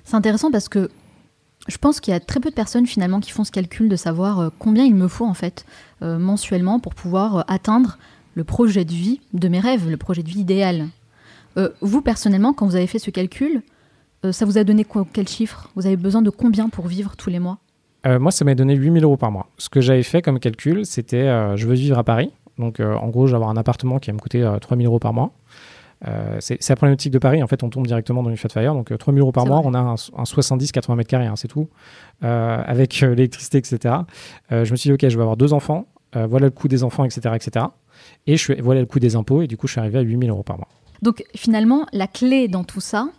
C'est 0.04 0.16
intéressant 0.16 0.52
parce 0.52 0.70
que 0.70 0.90
Je 1.68 1.78
pense 1.78 2.00
qu'il 2.00 2.14
y 2.14 2.16
a 2.16 2.20
très 2.20 2.40
peu 2.40 2.50
de 2.50 2.56
personnes 2.56 2.86
finalement 2.86 3.20
qui 3.20 3.32
font 3.32 3.44
ce 3.44 3.52
calcul 3.52 3.90
de 3.90 3.96
savoir 3.96 4.52
combien 4.58 4.86
il 4.86 4.96
me 4.96 5.08
faut 5.08 5.26
en 5.26 5.34
fait 5.34 5.66
mensuellement 6.02 6.80
pour 6.80 6.96
pouvoir 6.96 7.44
atteindre 7.48 7.98
le 8.36 8.44
projet 8.44 8.86
de 8.86 8.92
vie 8.92 9.20
de 9.34 9.48
mes 9.48 9.60
rêves, 9.60 9.90
le 9.90 9.98
projet 9.98 10.24
de 10.24 10.30
vie 10.30 10.40
idéal. 10.40 10.88
vous 11.82 12.02
personnellement, 12.02 12.54
quand 12.54 12.66
vous 12.66 12.76
avez 12.76 12.88
fait 12.88 13.00
ce 13.00 13.12
calcul, 13.12 13.64
ça 14.32 14.46
vous 14.46 14.58
a 14.58 14.64
donné 14.64 14.86
quel 15.12 15.28
chiffre? 15.28 15.70
Vous 15.76 15.86
avez 15.86 15.98
besoin 15.98 16.22
de 16.22 16.30
combien 16.30 16.70
pour 16.70 16.88
vivre 16.88 17.16
tous 17.18 17.30
les 17.30 17.40
mois? 17.40 17.58
Moi, 18.06 18.32
ça 18.32 18.46
m'a 18.46 18.56
donné 18.56 18.76
8000 18.76 19.04
euros 19.04 19.18
par 19.18 19.32
mois. 19.32 19.50
Ce 19.58 19.68
que 19.70 19.82
j'avais 19.82 20.04
fait 20.04 20.22
comme 20.22 20.40
calcul, 20.40 20.86
c'était 20.86 21.26
je 21.58 21.68
veux 21.68 21.76
vivre 21.76 21.98
à 21.98 22.04
Paris. 22.04 22.32
Donc, 22.58 22.80
en 22.80 23.10
gros, 23.10 23.28
j'avais 23.28 23.46
un 23.46 23.58
appartement 23.58 24.00
qui 24.00 24.10
va 24.10 24.14
me 24.14 24.20
coûter 24.20 24.50
3000 24.62 24.88
euros 24.88 25.00
par 25.00 25.14
mois. 25.14 25.34
Euh, 26.06 26.38
c'est 26.40 26.70
la 26.70 26.76
problématique 26.76 27.12
de 27.12 27.20
Paris. 27.20 27.42
En 27.42 27.48
fait, 27.48 27.64
on 27.64 27.70
tombe 27.70 27.88
directement 27.88 28.22
dans 28.22 28.30
une 28.30 28.38
Fat 28.38 28.50
Fire. 28.50 28.74
Donc, 28.74 28.96
3 28.98 29.14
euh, 29.14 29.16
000 29.16 29.24
euros 29.24 29.32
par 29.32 29.46
mois, 29.46 29.62
on 29.64 29.74
a 29.74 29.80
un, 29.80 29.96
70-80 29.96 30.96
mètres 30.96 31.10
carrés, 31.10 31.26
hein, 31.26 31.36
c'est 31.36 31.48
tout, 31.48 31.70
euh, 32.24 32.62
avec 32.66 33.00
l'électricité, 33.02 33.58
etc. 33.58 33.96
je 34.50 34.72
me 34.72 34.76
suis 34.76 34.90
dit, 34.90 34.94
OK, 34.94 35.02
je 35.02 35.16
vais 35.16 35.22
avoir 35.22 35.38
deux 35.38 35.54
enfants. 35.54 35.88
voilà 36.14 36.48
le 36.48 36.52
coût 36.52 36.68
des 36.68 36.84
enfants, 36.84 37.04
etc. 37.04 37.36
etc. 37.36 37.66
Et 38.28 38.38
je 38.38 38.54
voilà 38.62 38.82
le 38.82 38.86
coût 38.86 39.00
des 39.00 39.16
impôts. 39.16 39.42
Et 39.42 39.48
du 39.48 39.58
coup, 39.58 39.68
je 39.68 39.74
suis 39.74 39.80
arrivé 39.80 40.00
à 40.00 40.02
8 40.02 40.20
000 40.20 40.32
euros 40.32 40.44
par 40.44 40.58
mois. 40.58 40.68
Donc, 41.02 41.24
finalement, 41.36 41.86
la 41.94 42.08
clé 42.08 42.48
dans 42.48 42.64
tout 42.64 42.82
ça, 42.82 43.10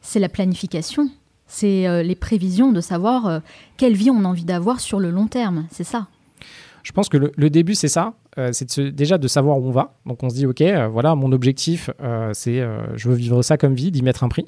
c'est 0.00 0.20
la 0.20 0.28
planification. 0.28 1.10
C'est 1.46 2.04
les 2.04 2.14
prévisions 2.14 2.70
de 2.70 2.80
savoir 2.80 3.40
quelle 3.76 3.94
vie 3.94 4.10
on 4.10 4.24
a 4.24 4.28
envie 4.28 4.44
d'avoir 4.44 4.80
sur 4.80 5.00
le 5.00 5.10
long 5.10 5.26
terme. 5.26 5.66
C'est 5.70 5.84
ça. 5.84 6.06
Je 6.82 6.92
pense 6.92 7.08
que 7.08 7.18
le, 7.18 7.50
début, 7.50 7.74
c'est 7.74 7.88
ça. 7.88 8.14
Euh, 8.38 8.50
c'est 8.52 8.80
déjà 8.80 9.18
de 9.18 9.28
savoir 9.28 9.58
où 9.58 9.66
on 9.66 9.70
va. 9.70 9.94
Donc 10.06 10.22
on 10.22 10.30
se 10.30 10.34
dit, 10.34 10.46
OK, 10.46 10.60
euh, 10.60 10.88
voilà, 10.88 11.14
mon 11.14 11.32
objectif, 11.32 11.90
euh, 12.00 12.30
c'est 12.32 12.62
je 12.94 13.08
veux 13.08 13.14
vivre 13.14 13.42
ça 13.42 13.56
comme 13.56 13.74
vie, 13.74 13.90
d'y 13.90 14.02
mettre 14.02 14.24
un 14.24 14.28
prix 14.28 14.46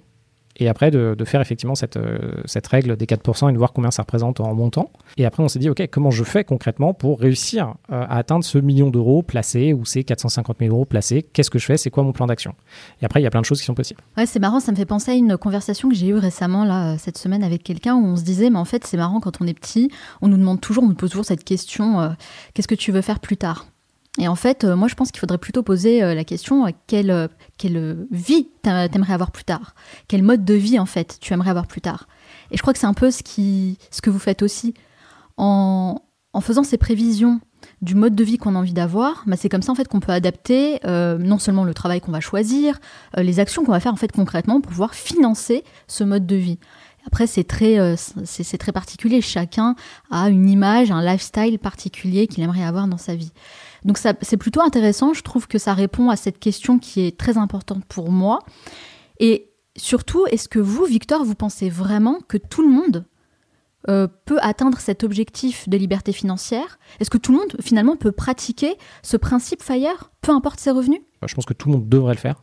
et 0.56 0.68
après 0.68 0.90
de, 0.90 1.16
faire 1.24 1.40
effectivement 1.40 1.74
cette, 1.74 1.98
cette 2.44 2.66
règle 2.66 2.94
des 2.96 3.06
4% 3.06 3.48
et 3.48 3.52
de 3.52 3.58
voir 3.58 3.72
combien 3.72 3.90
ça 3.90 4.02
représente 4.02 4.38
en 4.38 4.54
montant. 4.54 4.90
Et 5.16 5.24
après, 5.24 5.42
on 5.42 5.48
s'est 5.48 5.58
dit, 5.58 5.70
OK, 5.70 5.82
comment 5.90 6.10
je 6.10 6.24
fais 6.24 6.44
concrètement 6.44 6.92
pour 6.92 7.20
réussir 7.20 7.74
à 7.88 8.18
atteindre 8.18 8.44
ce 8.44 8.58
million 8.58 8.90
d'euros 8.90 9.22
placé 9.22 9.72
ou 9.72 9.86
ces 9.86 10.04
450 10.04 10.58
000 10.60 10.74
euros 10.74 10.84
placés? 10.84 11.22
Qu'est-ce 11.22 11.50
que 11.50 11.58
je 11.58 11.64
fais? 11.64 11.78
C'est 11.78 11.88
quoi 11.88 12.02
mon 12.02 12.12
plan 12.12 12.26
d'action? 12.26 12.54
Et 13.00 13.06
après, 13.06 13.20
il 13.20 13.24
y 13.24 13.26
a 13.26 13.30
plein 13.30 13.40
de 13.40 13.46
choses 13.46 13.60
qui 13.60 13.64
sont 13.64 13.74
possibles. 13.74 14.02
Ouais, 14.18 14.26
c'est 14.26 14.40
marrant, 14.40 14.60
ça 14.60 14.72
me 14.72 14.76
fait 14.76 14.84
penser 14.84 15.12
à 15.12 15.14
une 15.14 15.38
conversation 15.38 15.88
que 15.88 15.94
j'ai 15.94 16.08
eue 16.08 16.18
récemment, 16.18 16.66
là, 16.66 16.98
cette 16.98 17.16
semaine, 17.16 17.42
avec 17.42 17.62
quelqu'un 17.62 17.94
où 17.94 18.04
on 18.04 18.16
se 18.16 18.22
disait, 18.22 18.50
mais 18.50 18.58
en 18.58 18.66
fait, 18.66 18.86
c'est 18.86 18.98
marrant, 18.98 19.20
quand 19.20 19.40
on 19.40 19.46
est 19.46 19.58
petit, 19.58 19.90
on 20.20 20.28
nous 20.28 20.36
demande 20.36 20.60
toujours, 20.60 20.84
on 20.84 20.88
nous 20.88 20.94
pose 20.94 21.10
toujours 21.10 21.24
cette 21.24 21.44
question, 21.44 22.14
qu'est-ce 22.52 22.68
que 22.68 22.74
tu 22.74 22.92
veux 22.92 23.02
faire 23.02 23.20
plus 23.20 23.38
tard? 23.38 23.71
Et 24.18 24.28
en 24.28 24.34
fait, 24.34 24.64
moi, 24.64 24.88
je 24.88 24.94
pense 24.94 25.10
qu'il 25.10 25.20
faudrait 25.20 25.38
plutôt 25.38 25.62
poser 25.62 26.00
la 26.00 26.24
question 26.24 26.66
quelle, 26.86 27.30
quelle 27.56 28.06
vie 28.10 28.48
t'aimerais 28.62 29.14
avoir 29.14 29.30
plus 29.30 29.44
tard? 29.44 29.74
Quel 30.06 30.22
mode 30.22 30.44
de 30.44 30.52
vie, 30.52 30.78
en 30.78 30.84
fait, 30.84 31.16
tu 31.20 31.32
aimerais 31.32 31.48
avoir 31.48 31.66
plus 31.66 31.80
tard? 31.80 32.08
Et 32.50 32.58
je 32.58 32.62
crois 32.62 32.74
que 32.74 32.78
c'est 32.78 32.86
un 32.86 32.92
peu 32.92 33.10
ce, 33.10 33.22
qui, 33.22 33.78
ce 33.90 34.02
que 34.02 34.10
vous 34.10 34.18
faites 34.18 34.42
aussi. 34.42 34.74
En, 35.38 36.02
en 36.32 36.40
faisant 36.40 36.62
ces 36.62 36.78
prévisions 36.78 37.40
du 37.80 37.94
mode 37.94 38.14
de 38.14 38.24
vie 38.24 38.38
qu'on 38.38 38.54
a 38.54 38.58
envie 38.58 38.72
d'avoir, 38.72 39.22
bah 39.26 39.36
c'est 39.36 39.48
comme 39.48 39.62
ça 39.62 39.72
en 39.72 39.74
fait 39.74 39.86
qu'on 39.88 40.00
peut 40.00 40.12
adapter 40.12 40.80
euh, 40.84 41.18
non 41.18 41.38
seulement 41.38 41.64
le 41.64 41.74
travail 41.74 42.00
qu'on 42.00 42.12
va 42.12 42.20
choisir, 42.20 42.78
euh, 43.16 43.22
les 43.22 43.40
actions 43.40 43.64
qu'on 43.64 43.72
va 43.72 43.80
faire 43.80 43.92
en 43.92 43.96
fait 43.96 44.12
concrètement 44.12 44.60
pour 44.60 44.70
pouvoir 44.70 44.94
financer 44.94 45.64
ce 45.88 46.04
mode 46.04 46.26
de 46.26 46.36
vie. 46.36 46.58
Après 47.06 47.26
c'est 47.26 47.44
très 47.44 47.78
euh, 47.78 47.96
c'est 47.96 48.58
très 48.58 48.72
particulier, 48.72 49.20
chacun 49.20 49.74
a 50.10 50.28
une 50.30 50.48
image, 50.48 50.90
un 50.90 51.02
lifestyle 51.02 51.58
particulier 51.58 52.26
qu'il 52.26 52.44
aimerait 52.44 52.64
avoir 52.64 52.86
dans 52.86 52.98
sa 52.98 53.14
vie. 53.14 53.32
Donc 53.84 53.98
c'est 53.98 54.36
plutôt 54.36 54.60
intéressant, 54.60 55.12
je 55.12 55.22
trouve 55.22 55.48
que 55.48 55.58
ça 55.58 55.74
répond 55.74 56.10
à 56.10 56.16
cette 56.16 56.38
question 56.38 56.78
qui 56.78 57.00
est 57.00 57.18
très 57.18 57.36
importante 57.36 57.84
pour 57.86 58.10
moi. 58.10 58.38
Et 59.18 59.50
surtout, 59.76 60.26
est-ce 60.26 60.48
que 60.48 60.58
vous, 60.58 60.84
Victor, 60.84 61.24
vous 61.24 61.34
pensez 61.34 61.68
vraiment 61.68 62.18
que 62.28 62.36
tout 62.36 62.62
le 62.62 62.68
monde 62.68 63.04
euh, 63.88 64.06
peut 64.24 64.38
atteindre 64.40 64.78
cet 64.78 65.02
objectif 65.02 65.68
de 65.68 65.76
liberté 65.76 66.12
financière? 66.12 66.78
Est-ce 67.00 67.10
que 67.10 67.18
tout 67.18 67.32
le 67.32 67.38
monde, 67.38 67.56
finalement, 67.60 67.96
peut 67.96 68.12
pratiquer 68.12 68.76
ce 69.02 69.16
principe 69.16 69.62
FIRE, 69.62 70.12
peu 70.20 70.30
importe 70.30 70.60
ses 70.60 70.70
revenus? 70.70 71.00
Je 71.26 71.34
pense 71.34 71.44
que 71.44 71.54
tout 71.54 71.68
le 71.68 71.76
monde 71.76 71.88
devrait 71.88 72.14
le 72.14 72.18
faire. 72.18 72.42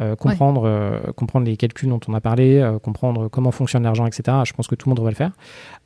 Euh, 0.00 0.16
comprendre, 0.16 0.62
euh, 0.64 1.00
comprendre 1.16 1.46
les 1.46 1.56
calculs 1.56 1.88
dont 1.88 2.00
on 2.08 2.14
a 2.14 2.20
parlé, 2.20 2.76
comprendre 2.82 3.28
comment 3.28 3.50
fonctionne 3.50 3.82
l'argent, 3.82 4.06
etc. 4.06 4.38
Je 4.44 4.52
pense 4.52 4.66
que 4.66 4.74
tout 4.74 4.88
le 4.88 4.90
monde 4.90 4.98
devrait 4.98 5.12
le 5.12 5.16
faire. 5.16 5.32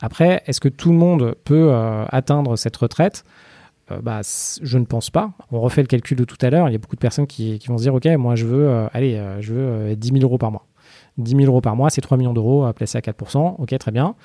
Après, 0.01 0.43
est-ce 0.45 0.59
que 0.59 0.69
tout 0.69 0.91
le 0.91 0.97
monde 0.97 1.35
peut 1.43 1.73
atteindre 2.09 2.55
cette 2.55 2.75
retraite? 2.77 3.23
Euh, 3.91 4.01
bah, 4.01 4.21
je 4.61 4.77
ne 4.77 4.85
pense 4.85 5.09
pas. 5.09 5.31
On 5.51 5.59
refait 5.59 5.81
le 5.81 5.87
calcul 5.87 6.17
de 6.17 6.23
tout 6.23 6.37
à 6.41 6.49
l'heure. 6.49 6.69
Il 6.69 6.71
y 6.71 6.75
a 6.75 6.77
beaucoup 6.77 6.95
de 6.95 7.01
personnes 7.01 7.27
qui, 7.27 7.59
vont 7.67 7.77
se 7.77 7.83
dire 7.83 7.93
Ok, 7.93 8.05
moi 8.17 8.35
je 8.35 8.45
veux, 8.45 8.67
euh, 8.67 8.87
allez, 8.93 9.15
euh, 9.15 9.41
je 9.41 9.53
veux 9.53 9.95
10 9.95 10.07
000 10.09 10.19
euros 10.21 10.37
par 10.37 10.51
mois. 10.51 10.65
10 11.17 11.31
000 11.31 11.43
euros 11.45 11.61
par 11.61 11.75
mois, 11.75 11.89
c'est 11.89 12.01
3 12.01 12.17
millions 12.17 12.33
d'euros 12.33 12.71
placés 12.73 12.97
à 12.97 13.01
4%. 13.01 13.55
Ok, 13.59 13.77
très 13.77 13.91
bien. 13.91 14.15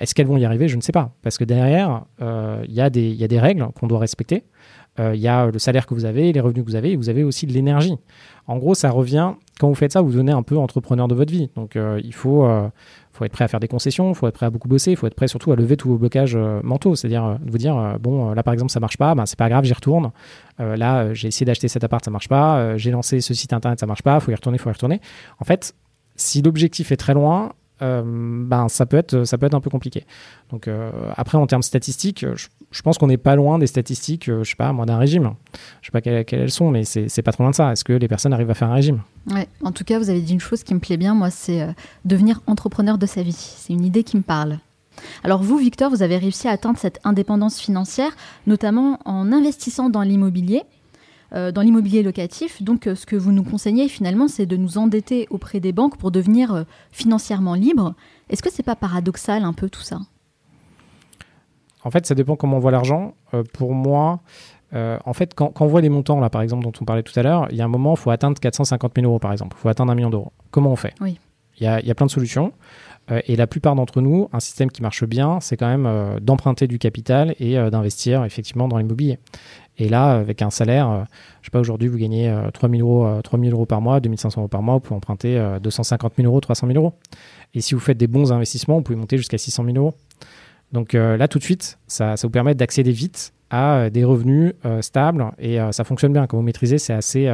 Est-ce 0.00 0.14
qu'elles 0.14 0.26
vont 0.26 0.36
y 0.36 0.44
arriver? 0.44 0.66
Je 0.66 0.76
ne 0.76 0.80
sais 0.80 0.90
pas. 0.90 1.12
Parce 1.22 1.38
que 1.38 1.44
derrière, 1.44 2.06
il 2.20 2.74
y, 2.74 2.80
a 2.80 2.90
des 2.90 3.38
règles 3.38 3.68
qu'on 3.78 3.86
doit 3.86 4.00
respecter. 4.00 4.42
Il 5.14 5.20
y 5.20 5.28
a 5.28 5.46
le 5.46 5.58
salaire 5.58 5.86
que 5.86 5.94
vous 5.94 6.04
avez, 6.04 6.32
les 6.32 6.40
revenus 6.40 6.64
que 6.64 6.70
vous 6.70 6.76
avez, 6.76 6.92
et 6.92 6.96
vous 6.96 7.08
avez 7.08 7.24
aussi 7.24 7.46
de 7.46 7.52
l'énergie. 7.52 7.96
En 8.46 8.58
gros, 8.58 8.74
ça 8.74 8.90
revient, 8.90 9.32
quand 9.58 9.68
vous 9.68 9.74
faites 9.74 9.92
ça, 9.92 10.02
vous 10.02 10.10
devenez 10.10 10.32
un 10.32 10.42
peu 10.42 10.58
entrepreneur 10.58 11.08
de 11.08 11.14
votre 11.14 11.32
vie. 11.32 11.48
Donc, 11.56 11.76
il 11.76 12.14
faut, 12.14 12.46
faut 13.20 13.26
être 13.26 13.32
prêt 13.32 13.44
à 13.44 13.48
faire 13.48 13.60
des 13.60 13.68
concessions, 13.68 14.10
il 14.10 14.14
faut 14.14 14.26
être 14.28 14.34
prêt 14.34 14.46
à 14.46 14.50
beaucoup 14.50 14.68
bosser, 14.68 14.92
il 14.92 14.96
faut 14.96 15.06
être 15.06 15.14
prêt 15.14 15.28
surtout 15.28 15.52
à 15.52 15.56
lever 15.56 15.76
tous 15.76 15.88
vos 15.88 15.98
blocages 15.98 16.34
euh, 16.34 16.60
mentaux. 16.62 16.96
C'est-à-dire 16.96 17.24
euh, 17.24 17.34
de 17.34 17.50
vous 17.50 17.58
dire, 17.58 17.76
euh, 17.76 17.98
bon, 17.98 18.32
là 18.32 18.42
par 18.42 18.54
exemple, 18.54 18.72
ça 18.72 18.80
marche 18.80 18.96
pas, 18.96 19.14
ben, 19.14 19.26
c'est 19.26 19.38
pas 19.38 19.50
grave, 19.50 19.64
j'y 19.64 19.74
retourne. 19.74 20.10
là, 20.58 21.12
j'ai 21.12 21.28
essayé 21.28 21.44
d'acheter 21.44 21.68
cet 21.68 21.84
appart, 21.84 22.02
ça 22.04 22.10
marche 22.10 22.28
pas. 22.28 22.76
j'ai 22.76 22.90
lancé 22.90 23.20
ce 23.20 23.34
site 23.34 23.52
internet, 23.52 23.78
ça 23.78 23.86
marche 23.86 24.02
pas, 24.02 24.16
il 24.16 24.20
faut 24.20 24.30
y 24.30 24.34
retourner, 24.34 24.56
il 24.56 24.60
faut 24.60 24.70
y 24.70 24.72
retourner. 24.72 25.00
En 25.38 25.44
fait, 25.44 25.74
si 26.16 26.40
l'objectif 26.42 26.92
est 26.92 26.96
très 26.96 27.14
loin, 27.14 27.52
euh, 27.82 28.02
ben, 28.04 28.68
ça, 28.68 28.86
peut 28.86 28.96
être, 28.96 29.24
ça 29.24 29.38
peut 29.38 29.46
être 29.46 29.54
un 29.54 29.60
peu 29.60 29.70
compliqué. 29.70 30.04
Donc, 30.50 30.68
euh, 30.68 30.90
après, 31.16 31.38
en 31.38 31.46
termes 31.46 31.62
statistiques, 31.62 32.24
je, 32.34 32.82
pense 32.82 32.98
qu'on 32.98 33.06
n'est 33.06 33.16
pas 33.16 33.36
loin 33.36 33.58
des 33.58 33.66
statistiques, 33.66 34.28
euh, 34.28 34.44
je 34.44 34.50
sais 34.50 34.56
pas, 34.56 34.72
moi, 34.72 34.86
d'un 34.86 34.98
régime. 34.98 35.34
Je 35.80 35.86
sais 35.86 35.92
pas 35.92 36.00
quelles, 36.00 36.24
elles 36.30 36.50
sont, 36.50 36.70
mais 36.70 36.84
c'est 36.84 37.22
pas 37.22 37.32
trop 37.32 37.44
loin 37.44 37.50
de 37.50 37.56
ça. 37.56 37.72
Est-ce 37.72 37.84
que 37.84 37.92
les 37.92 38.08
personnes 38.08 38.32
arrivent 38.32 38.50
à 38.50 38.54
faire 38.54 38.68
un 38.68 38.74
régime? 38.74 39.00
Ouais, 39.30 39.48
en 39.64 39.72
tout 39.72 39.84
cas, 39.84 39.98
vous 39.98 40.10
avez 40.10 40.20
dit 40.20 40.32
une 40.32 40.40
chose 40.40 40.62
qui 40.62 40.74
me 40.74 40.80
plaît 40.80 40.96
bien, 40.96 41.14
moi, 41.14 41.30
c'est 41.30 41.66
devenir 42.04 42.40
entrepreneur 42.46 42.98
de 42.98 43.06
sa 43.06 43.22
vie. 43.22 43.32
C'est 43.32 43.72
une 43.72 43.84
idée 43.84 44.04
qui 44.04 44.16
me 44.16 44.22
parle. 44.22 44.58
Alors 45.24 45.42
vous, 45.42 45.56
Victor, 45.56 45.90
vous 45.90 46.02
avez 46.02 46.18
réussi 46.18 46.48
à 46.48 46.52
atteindre 46.52 46.78
cette 46.78 47.00
indépendance 47.04 47.58
financière, 47.58 48.12
notamment 48.46 48.98
en 49.04 49.32
investissant 49.32 49.88
dans 49.88 50.02
l'immobilier. 50.02 50.62
Euh, 51.32 51.52
dans 51.52 51.62
l'immobilier 51.62 52.02
locatif. 52.02 52.60
Donc, 52.60 52.88
euh, 52.88 52.96
ce 52.96 53.06
que 53.06 53.14
vous 53.14 53.30
nous 53.30 53.44
conseillez 53.44 53.88
finalement, 53.88 54.26
c'est 54.26 54.46
de 54.46 54.56
nous 54.56 54.78
endetter 54.78 55.28
auprès 55.30 55.60
des 55.60 55.72
banques 55.72 55.96
pour 55.96 56.10
devenir 56.10 56.52
euh, 56.52 56.62
financièrement 56.90 57.54
libres. 57.54 57.94
Est-ce 58.30 58.42
que 58.42 58.50
c'est 58.50 58.64
pas 58.64 58.74
paradoxal 58.74 59.44
un 59.44 59.52
peu 59.52 59.70
tout 59.70 59.80
ça? 59.80 60.00
En 61.84 61.90
fait, 61.92 62.04
ça 62.04 62.16
dépend 62.16 62.34
comment 62.34 62.56
on 62.56 62.60
voit 62.60 62.72
l'argent. 62.72 63.14
pour 63.54 63.74
moi, 63.74 64.20
en 64.72 65.12
fait, 65.14 65.34
quand, 65.34 65.52
on 65.60 65.66
voit 65.66 65.80
les 65.80 65.88
montants, 65.88 66.20
là, 66.20 66.28
par 66.28 66.42
exemple, 66.42 66.62
dont 66.62 66.72
on 66.78 66.84
parlait 66.84 67.02
tout 67.02 67.18
à 67.18 67.22
l'heure, 67.22 67.46
il 67.50 67.56
y 67.56 67.62
a 67.62 67.64
un 67.64 67.68
moment, 67.68 67.94
il 67.94 67.96
faut 67.96 68.10
atteindre 68.10 68.38
450 68.38 68.92
000 68.96 69.06
euros, 69.06 69.18
par 69.18 69.32
exemple. 69.32 69.56
Il 69.58 69.62
faut 69.62 69.68
atteindre 69.70 69.90
un 69.90 69.94
million 69.94 70.10
d'euros. 70.10 70.32
Comment 70.50 70.72
on 70.72 70.76
fait? 70.76 70.92
Oui. 71.00 71.18
Il 71.60 71.64
y, 71.64 71.90
a, 71.90 71.94
plein 71.94 72.06
de 72.06 72.10
solutions. 72.10 72.52
et 73.26 73.36
la 73.36 73.46
plupart 73.46 73.74
d'entre 73.74 74.00
nous, 74.00 74.28
un 74.32 74.40
système 74.40 74.70
qui 74.70 74.82
marche 74.82 75.04
bien, 75.04 75.40
c'est 75.40 75.56
quand 75.56 75.68
même 75.68 76.18
d'emprunter 76.20 76.66
du 76.66 76.78
capital 76.78 77.34
et 77.38 77.54
d'investir 77.70 78.24
effectivement 78.24 78.66
dans 78.66 78.78
l'immobilier. 78.78 79.18
Et 79.76 79.88
là, 79.88 80.12
avec 80.12 80.42
un 80.42 80.50
salaire, 80.50 80.90
euh, 80.90 81.02
je 81.40 81.46
sais 81.46 81.50
pas, 81.50 81.60
aujourd'hui, 81.60 81.88
vous 81.88 81.98
gagnez 81.98 82.34
3 82.54 82.68
000 82.68 82.80
euros, 82.80 83.20
3 83.22 83.38
000 83.38 83.52
euros 83.52 83.66
par 83.66 83.80
mois, 83.80 84.00
2500 84.00 84.40
euros 84.40 84.48
par 84.48 84.62
mois, 84.62 84.74
vous 84.74 84.80
pouvez 84.80 84.96
emprunter 84.96 85.58
250 85.62 86.14
000 86.16 86.26
euros, 86.26 86.40
300 86.40 86.66
000 86.66 86.78
euros. 86.78 86.94
Et 87.54 87.60
si 87.60 87.74
vous 87.74 87.80
faites 87.80 87.98
des 87.98 88.06
bons 88.06 88.32
investissements, 88.32 88.76
vous 88.76 88.82
pouvez 88.82 88.98
monter 88.98 89.18
jusqu'à 89.18 89.38
600 89.38 89.64
000 89.64 89.76
euros. 89.76 89.94
Donc 90.72 90.94
euh, 90.94 91.16
là, 91.16 91.28
tout 91.28 91.38
de 91.38 91.44
suite, 91.44 91.78
ça, 91.86 92.16
ça 92.16 92.26
vous 92.26 92.30
permet 92.30 92.54
d'accéder 92.54 92.92
vite 92.92 93.32
à 93.50 93.74
euh, 93.74 93.90
des 93.90 94.04
revenus 94.04 94.54
stables 94.80 95.26
et 95.38 95.58
ça 95.72 95.84
fonctionne 95.84 96.12
bien. 96.12 96.26
Quand 96.26 96.36
vous 96.36 96.42
maîtrisez, 96.42 96.78
c'est 96.78 96.92
assez. 96.92 97.30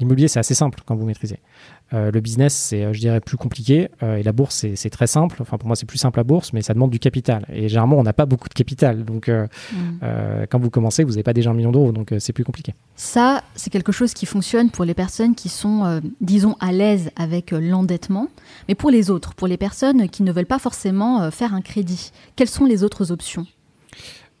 L'immobilier, 0.00 0.28
c'est 0.28 0.38
assez 0.38 0.54
simple 0.54 0.80
quand 0.84 0.94
vous 0.94 1.06
maîtrisez. 1.06 1.38
Euh, 1.94 2.10
le 2.10 2.20
business, 2.20 2.52
c'est, 2.52 2.84
euh, 2.84 2.92
je 2.92 2.98
dirais, 2.98 3.20
plus 3.20 3.36
compliqué. 3.36 3.88
Euh, 4.02 4.16
et 4.16 4.24
la 4.24 4.32
bourse, 4.32 4.66
c'est 4.74 4.90
très 4.90 5.06
simple. 5.06 5.36
Enfin, 5.40 5.56
pour 5.56 5.68
moi, 5.68 5.76
c'est 5.76 5.86
plus 5.86 5.98
simple 5.98 6.18
la 6.18 6.24
bourse, 6.24 6.52
mais 6.52 6.62
ça 6.62 6.74
demande 6.74 6.90
du 6.90 6.98
capital. 6.98 7.46
Et 7.52 7.68
généralement, 7.68 7.96
on 7.96 8.02
n'a 8.02 8.12
pas 8.12 8.26
beaucoup 8.26 8.48
de 8.48 8.54
capital. 8.54 9.04
Donc, 9.04 9.28
mm. 9.28 10.46
quand 10.50 10.58
vous 10.58 10.70
commencez, 10.70 11.04
vous 11.04 11.10
n'avez 11.10 11.22
pas 11.22 11.32
déjà 11.32 11.50
un 11.50 11.54
million 11.54 11.72
d'euros. 11.72 11.92
Donc, 11.92 12.12
c'est 12.18 12.32
plus 12.32 12.44
compliqué. 12.44 12.74
Ça, 12.96 13.42
c'est 13.54 13.70
quelque 13.70 13.92
chose 13.92 14.14
qui 14.14 14.26
fonctionne 14.26 14.70
pour 14.70 14.84
les 14.84 14.94
personnes 14.94 15.34
qui 15.34 15.48
sont, 15.48 16.00
disons, 16.20 16.56
à 16.60 16.72
l'aise 16.72 17.10
avec 17.16 17.52
l'endettement. 17.52 18.28
Mais 18.68 18.74
pour 18.74 18.90
les 18.90 19.10
autres, 19.10 19.34
pour 19.34 19.46
les 19.46 19.56
personnes 19.56 20.08
qui 20.08 20.22
ne 20.22 20.32
veulent 20.32 20.46
pas 20.46 20.58
forcément 20.58 21.30
faire 21.30 21.54
un 21.54 21.60
crédit, 21.60 22.10
quelles 22.34 22.48
sont 22.48 22.64
les 22.64 22.82
autres 22.82 23.12
options? 23.12 23.46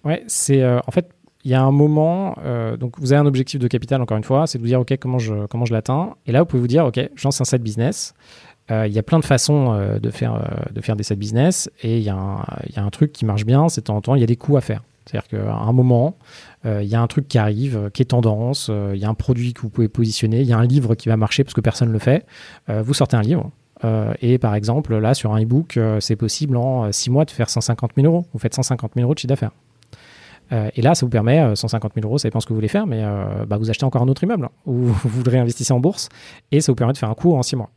Ouais, 0.04 0.22
c'est 0.26 0.64
en 0.64 0.90
fait 0.90 1.10
il 1.46 1.50
y 1.50 1.54
a 1.54 1.62
un 1.62 1.70
moment, 1.70 2.34
euh, 2.44 2.76
donc 2.76 2.98
vous 2.98 3.12
avez 3.12 3.20
un 3.20 3.26
objectif 3.26 3.60
de 3.60 3.68
capital, 3.68 4.02
encore 4.02 4.16
une 4.16 4.24
fois, 4.24 4.48
c'est 4.48 4.58
de 4.58 4.64
vous 4.64 4.66
dire, 4.66 4.80
OK, 4.80 4.92
comment 4.98 5.20
je, 5.20 5.46
comment 5.46 5.64
je 5.64 5.72
l'atteins? 5.72 6.16
Et 6.26 6.32
là, 6.32 6.40
vous 6.40 6.46
pouvez 6.46 6.60
vous 6.60 6.66
dire, 6.66 6.84
OK, 6.84 6.98
j'en 7.14 7.28
un 7.28 7.44
side 7.44 7.62
business. 7.62 8.14
Euh, 8.72 8.88
il 8.88 8.92
y 8.92 8.98
a 8.98 9.04
plein 9.04 9.20
de 9.20 9.24
façons 9.24 9.72
euh, 9.72 10.00
de, 10.00 10.10
faire, 10.10 10.42
de 10.72 10.80
faire 10.80 10.96
des 10.96 11.04
side 11.04 11.20
business 11.20 11.70
et 11.82 11.98
il 11.98 12.02
y, 12.02 12.08
a 12.08 12.16
un, 12.16 12.44
y 12.74 12.80
a 12.80 12.82
un 12.82 12.90
truc 12.90 13.12
qui 13.12 13.24
marche 13.24 13.46
bien, 13.46 13.68
c'est 13.68 13.82
de 13.82 13.84
temps 13.84 13.96
en 13.96 14.00
temps, 14.00 14.16
il 14.16 14.20
y 14.20 14.24
a 14.24 14.26
des 14.26 14.34
coûts 14.34 14.56
à 14.56 14.60
faire. 14.60 14.82
C'est-à-dire 15.04 15.28
qu'à 15.28 15.54
un 15.54 15.72
moment, 15.72 16.16
il 16.64 16.82
y 16.82 16.96
a 16.96 17.00
un 17.00 17.06
truc 17.06 17.28
qui 17.28 17.38
arrive, 17.38 17.90
qui 17.94 18.02
est 18.02 18.06
tendance, 18.06 18.68
il 18.92 18.98
y 18.98 19.04
a 19.04 19.08
un 19.08 19.14
produit 19.14 19.54
que 19.54 19.60
vous 19.60 19.70
pouvez 19.70 19.86
positionner, 19.86 20.40
il 20.40 20.48
y 20.48 20.52
a 20.52 20.58
un 20.58 20.66
livre 20.66 20.96
qui 20.96 21.08
va 21.08 21.16
marcher 21.16 21.44
parce 21.44 21.54
que 21.54 21.60
personne 21.60 21.88
ne 21.88 21.92
le 21.92 22.00
fait. 22.00 22.26
vous 22.66 22.92
sortez 22.92 23.16
un 23.16 23.22
livre, 23.22 23.52
et 24.20 24.38
par 24.38 24.56
exemple, 24.56 24.96
là, 24.98 25.14
sur 25.14 25.32
un 25.32 25.40
e-book, 25.40 25.78
c'est 26.00 26.16
possible 26.16 26.56
en 26.56 26.90
6 26.90 27.10
mois 27.10 27.24
de 27.24 27.30
faire 27.30 27.48
150 27.48 27.92
000 27.94 28.08
euros. 28.08 28.26
Vous 28.32 28.40
faites 28.40 28.54
150 28.56 28.94
000 28.96 29.04
euros 29.04 29.14
de 29.14 29.20
chiffre 29.20 29.28
d'affaires. 29.28 29.52
Euh, 30.52 30.70
et 30.74 30.82
là, 30.82 30.94
ça 30.94 31.04
vous 31.04 31.10
permet, 31.10 31.56
150 31.56 31.90
euh, 31.90 31.94
000 32.00 32.06
euros, 32.06 32.18
ça 32.18 32.28
dépend 32.28 32.40
ce 32.40 32.46
que 32.46 32.50
vous 32.50 32.56
voulez 32.56 32.68
faire, 32.68 32.86
mais 32.86 33.02
euh, 33.02 33.44
bah, 33.46 33.56
vous 33.56 33.70
achetez 33.70 33.84
encore 33.84 34.02
un 34.02 34.08
autre 34.08 34.22
immeuble 34.22 34.48
ou 34.66 34.74
vous 34.74 35.22
le 35.24 35.30
réinvestissez 35.30 35.72
en 35.72 35.80
bourse 35.80 36.08
et 36.52 36.60
ça 36.60 36.72
vous 36.72 36.76
permet 36.76 36.92
de 36.92 36.98
faire 36.98 37.10
un 37.10 37.14
coup 37.14 37.34
en 37.34 37.42
6 37.42 37.56
mois. 37.56 37.70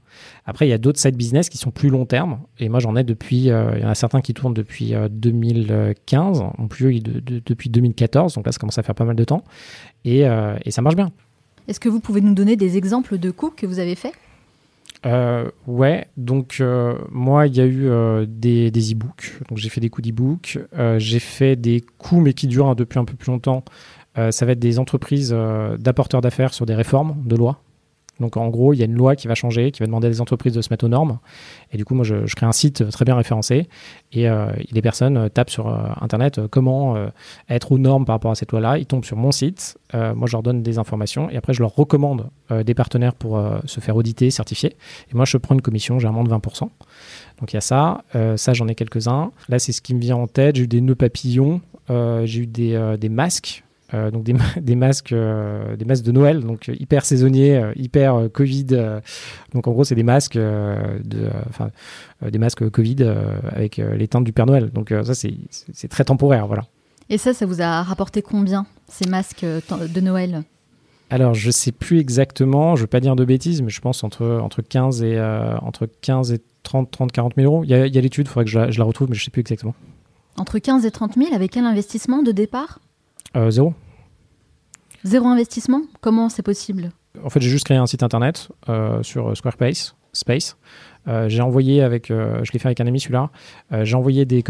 Après, 0.46 0.68
il 0.68 0.70
y 0.70 0.74
a 0.74 0.78
d'autres 0.78 1.00
side 1.00 1.16
business 1.16 1.50
qui 1.50 1.58
sont 1.58 1.72
plus 1.72 1.90
long 1.90 2.06
terme 2.06 2.40
et 2.60 2.70
moi 2.70 2.80
j'en 2.80 2.96
ai 2.96 3.04
depuis, 3.04 3.46
il 3.46 3.80
y 3.82 3.86
en 3.86 3.90
a 3.90 3.96
certains 3.96 4.22
qui 4.22 4.34
tournent 4.34 4.54
depuis 4.54 4.94
2015, 5.10 6.42
en 6.42 6.68
plus 6.68 7.00
depuis 7.00 7.70
2014, 7.70 8.34
donc 8.34 8.46
là 8.46 8.52
ça 8.52 8.60
commence 8.60 8.78
à 8.78 8.84
faire 8.84 8.96
pas 8.96 9.06
mal 9.06 9.16
de 9.16 9.24
temps 9.24 9.44
et, 10.04 10.22
et 10.66 10.72
ça 10.72 10.82
marche 10.82 10.96
bien. 10.96 11.12
Est-ce 11.68 11.80
que 11.80 11.90
vous 11.90 12.00
pouvez 12.00 12.22
nous 12.22 12.34
donner 12.34 12.56
des 12.56 12.76
exemples 12.76 13.18
de 13.18 13.32
coups 13.32 13.56
que 13.56 13.66
vous 13.68 13.80
avez 13.80 13.96
faits? 13.96 14.14
Euh, 15.06 15.50
ouais, 15.66 16.08
donc 16.18 16.58
euh, 16.60 16.98
moi, 17.10 17.48
il 17.48 17.56
y 17.56 17.62
a 17.62 17.66
eu 17.66 17.88
euh, 17.90 18.26
des, 18.28 18.70
e-books. 18.70 19.40
Donc 19.50 19.58
j'ai 19.58 19.70
fait 19.70 19.82
des 19.82 19.90
coups 19.90 20.08
d'e-book. 20.08 20.60
j'ai 20.98 21.20
fait 21.20 21.56
des 21.56 21.82
coups, 21.98 22.22
mais 22.22 22.34
qui 22.34 22.48
durent 22.48 22.76
depuis 22.76 23.00
un 23.00 23.06
peu 23.06 23.16
plus 23.16 23.32
longtemps. 23.32 23.64
ça 24.16 24.46
va 24.46 24.52
être 24.52 24.60
des 24.60 24.80
entreprises 24.80 25.36
d'apporteurs 25.80 26.22
d'affaires 26.22 26.54
sur 26.54 26.66
des 26.66 26.76
réformes 26.76 27.16
de 27.26 27.36
loi. 27.36 27.62
Donc 28.20 28.38
en 28.38 28.50
gros, 28.50 28.74
il 28.74 28.80
y 28.80 28.82
a 28.82 28.86
une 28.86 28.96
loi 28.96 29.16
qui 29.16 29.28
va 29.28 29.36
changer, 29.36 29.72
qui 29.72 29.80
va 29.80 29.86
demander 29.86 30.08
à 30.08 30.10
des 30.10 30.22
entreprises 30.22 30.54
de 30.54 30.62
se 30.62 30.70
mettre 30.70 30.86
aux 30.86 30.90
normes. 30.90 31.20
Et 31.72 31.78
du 31.78 31.86
coup, 31.86 31.96
moi, 31.96 32.04
je, 32.04 32.16
crée 32.36 32.46
un 32.46 32.52
site 32.52 32.90
très 32.90 33.06
bien 33.06 33.16
référencé. 33.16 33.68
Et 34.12 34.30
euh, 34.30 34.52
les 34.72 34.82
personnes 34.82 35.18
euh, 35.18 35.30
tapent 35.30 35.50
sur 35.50 35.68
euh, 35.68 35.78
Internet 36.02 36.42
comment 36.48 36.96
être 37.50 37.72
aux 37.72 37.78
normes 37.78 38.06
par 38.06 38.16
rapport 38.16 38.32
à 38.32 38.36
cette 38.36 38.52
loi-là. 38.52 38.78
Ils 38.78 38.86
tombent 38.86 39.06
sur 39.06 39.18
mon 39.18 39.32
site. 39.32 39.78
moi, 39.94 40.28
je 40.28 40.34
leur 40.34 40.44
donne 40.44 40.64
des 40.64 40.78
informations. 40.78 41.30
Et 41.30 41.38
après, 41.38 41.54
je 41.54 41.62
leur 41.62 41.76
recommande 41.76 42.30
des 42.50 42.74
partenaires 42.74 43.14
pour 43.14 43.42
se 43.66 43.80
faire 43.80 43.96
auditer, 43.96 44.32
certifier. 44.32 44.76
Et 45.12 45.16
moi, 45.16 45.26
je 45.26 45.38
prends 45.38 45.56
une 45.56 45.62
commission, 45.62 46.00
généralement 46.00 46.24
de 46.24 46.30
20%. 46.30 46.62
Donc 47.40 47.54
il 47.54 47.56
y 47.56 47.58
a 47.58 47.62
ça. 47.62 48.04
ça, 48.36 48.54
j'en 48.54 48.68
ai 48.68 48.76
quelques-uns. 48.76 49.32
Là, 49.48 49.60
c'est 49.60 49.72
ce 49.72 49.82
qui 49.82 49.94
me 49.94 50.00
vient 50.00 50.18
en 50.18 50.28
tête. 50.28 50.56
J'ai 50.56 50.64
eu 50.64 50.68
des 50.68 50.82
nœuds 50.82 50.96
papillons. 50.96 51.62
j'ai 51.90 52.40
eu 52.40 52.48
des, 52.48 52.96
des 53.00 53.10
masques 53.10 53.64
euh, 53.94 54.12
donc 54.12 54.24
des, 54.24 54.36
des 54.62 54.76
masques, 54.76 55.12
euh, 55.12 55.76
des 55.76 55.86
masques 55.86 56.04
de 56.04 56.12
Noël, 56.12 56.42
donc 56.42 56.70
euh, 56.70 56.76
hyper 56.80 57.06
saisonniers, 57.06 57.62
hyper 57.76 58.30
Covid. 58.32 58.66
donc 59.54 59.68
en 59.68 59.72
gros, 59.72 59.84
c'est 59.84 59.96
des 59.96 60.04
masques 60.04 60.38
de, 60.38 61.30
enfin, 61.48 61.70
des 62.28 62.38
masques 62.38 62.70
Covid 62.70 63.04
avec 63.52 63.78
les 63.78 64.08
teintes 64.08 64.24
du 64.24 64.34
Père 64.34 64.46
Noël. 64.46 64.70
Donc 64.72 64.94
ça, 65.04 65.14
c'est 65.14 65.88
très 65.88 66.04
temporaire, 66.04 66.48
voilà. 66.48 66.66
Et 67.10 67.18
ça, 67.18 67.34
ça 67.34 67.46
vous 67.46 67.62
a 67.62 67.82
rapporté 67.82 68.22
combien 68.22 68.66
ces 68.88 69.10
masques 69.10 69.44
de 69.46 70.02
Noël? 70.02 70.44
Alors, 71.12 71.34
je 71.34 71.50
sais 71.50 71.72
plus 71.72 72.00
exactement, 72.00 72.76
je 72.76 72.82
ne 72.82 72.84
veux 72.84 72.88
pas 72.88 73.00
dire 73.00 73.16
de 73.16 73.26
bêtises, 73.26 73.64
mais 73.64 73.70
je 73.70 73.82
pense 73.82 74.04
entre, 74.04 74.40
entre, 74.44 74.62
15, 74.62 75.02
et, 75.02 75.20
entre 75.62 75.88
15 76.02 76.34
et 76.34 76.42
30, 76.62 76.92
30, 76.92 77.12
40 77.12 77.34
000 77.36 77.52
euros. 77.52 77.64
Il 77.64 77.70
y 77.70 77.74
a, 77.74 77.88
l'étude, 77.88 78.28
il 78.28 78.30
faudrait 78.30 78.46
que 78.46 78.52
je 78.52 78.60
la, 78.60 78.70
je 78.70 78.78
la, 78.78 78.86
retrouve, 78.86 79.10
mais 79.10 79.16
je 79.16 79.22
ne 79.22 79.26
sais 79.26 79.32
plus 79.32 79.40
exactement. 79.40 79.74
Entre 80.38 80.60
15 80.60 80.86
et 80.86 80.92
30 80.92 81.16
000, 81.16 81.34
avec 81.34 81.52
quel 81.52 81.66
investissement 81.66 82.22
de 82.22 82.32
départ? 82.32 82.80
Euh, 83.36 83.52
zéro. 83.52 83.74
Zéro 85.04 85.28
investissement? 85.28 85.82
Comment 86.02 86.30
c'est 86.30 86.44
possible? 86.44 86.92
En 87.24 87.30
fait, 87.30 87.40
j'ai 87.40 87.50
juste 87.50 87.66
créé 87.66 87.78
un 87.78 87.88
site 87.88 88.04
internet 88.04 88.50
euh, 88.70 89.02
sur 89.04 89.36
Squarespace. 89.36 89.96
Space. 90.12 90.58
Euh, 91.08 91.30
j'ai 91.30 91.42
envoyé 91.42 91.84
avec, 91.84 92.08
je 92.08 92.52
l'ai 92.52 92.60
fait 92.60 92.68
avec 92.68 92.82
un 92.82 92.88
ami 92.88 93.00
celui-là, 93.00 93.30
j'ai 93.84 93.96
envoyé 93.96 94.26
des, 94.26 94.44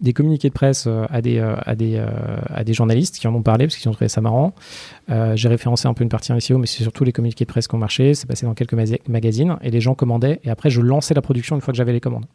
des 0.00 0.12
communiqués 0.12 0.48
de 0.48 0.54
presse 0.54 0.86
à, 0.86 1.20
des, 1.20 1.40
à, 1.40 1.74
des, 1.74 2.02
à 2.48 2.62
des 2.62 2.72
journalistes 2.72 3.18
qui 3.18 3.26
en 3.26 3.34
ont 3.34 3.42
parlé 3.42 3.66
parce 3.66 3.76
qu'ils 3.76 3.88
ont 3.88 3.92
trouvé 3.92 4.08
ça 4.08 4.20
marrant. 4.20 4.54
j'ai 5.34 5.48
référencé 5.48 5.88
un 5.88 5.94
peu 5.94 6.04
une 6.04 6.08
partie 6.08 6.32
SEO, 6.40 6.58
mais 6.58 6.66
c'est 6.66 6.84
surtout 6.84 7.02
les 7.02 7.12
communiqués 7.12 7.44
de 7.44 7.50
presse 7.50 7.66
qui 7.66 7.74
ont 7.74 7.78
marché. 7.78 8.14
C'est 8.14 8.28
passé 8.28 8.46
dans 8.46 8.54
quelques 8.54 8.74
magazines 9.08 9.56
et 9.62 9.70
les 9.70 9.80
gens 9.80 9.94
commandaient. 9.96 10.40
Et 10.44 10.50
après, 10.50 10.70
je 10.70 10.80
lançais 10.80 11.12
la 11.12 11.22
production 11.22 11.56
une 11.56 11.60
fois 11.60 11.72
que 11.72 11.78
j'avais 11.78 11.92
les 11.92 12.00
commandes. 12.00 12.26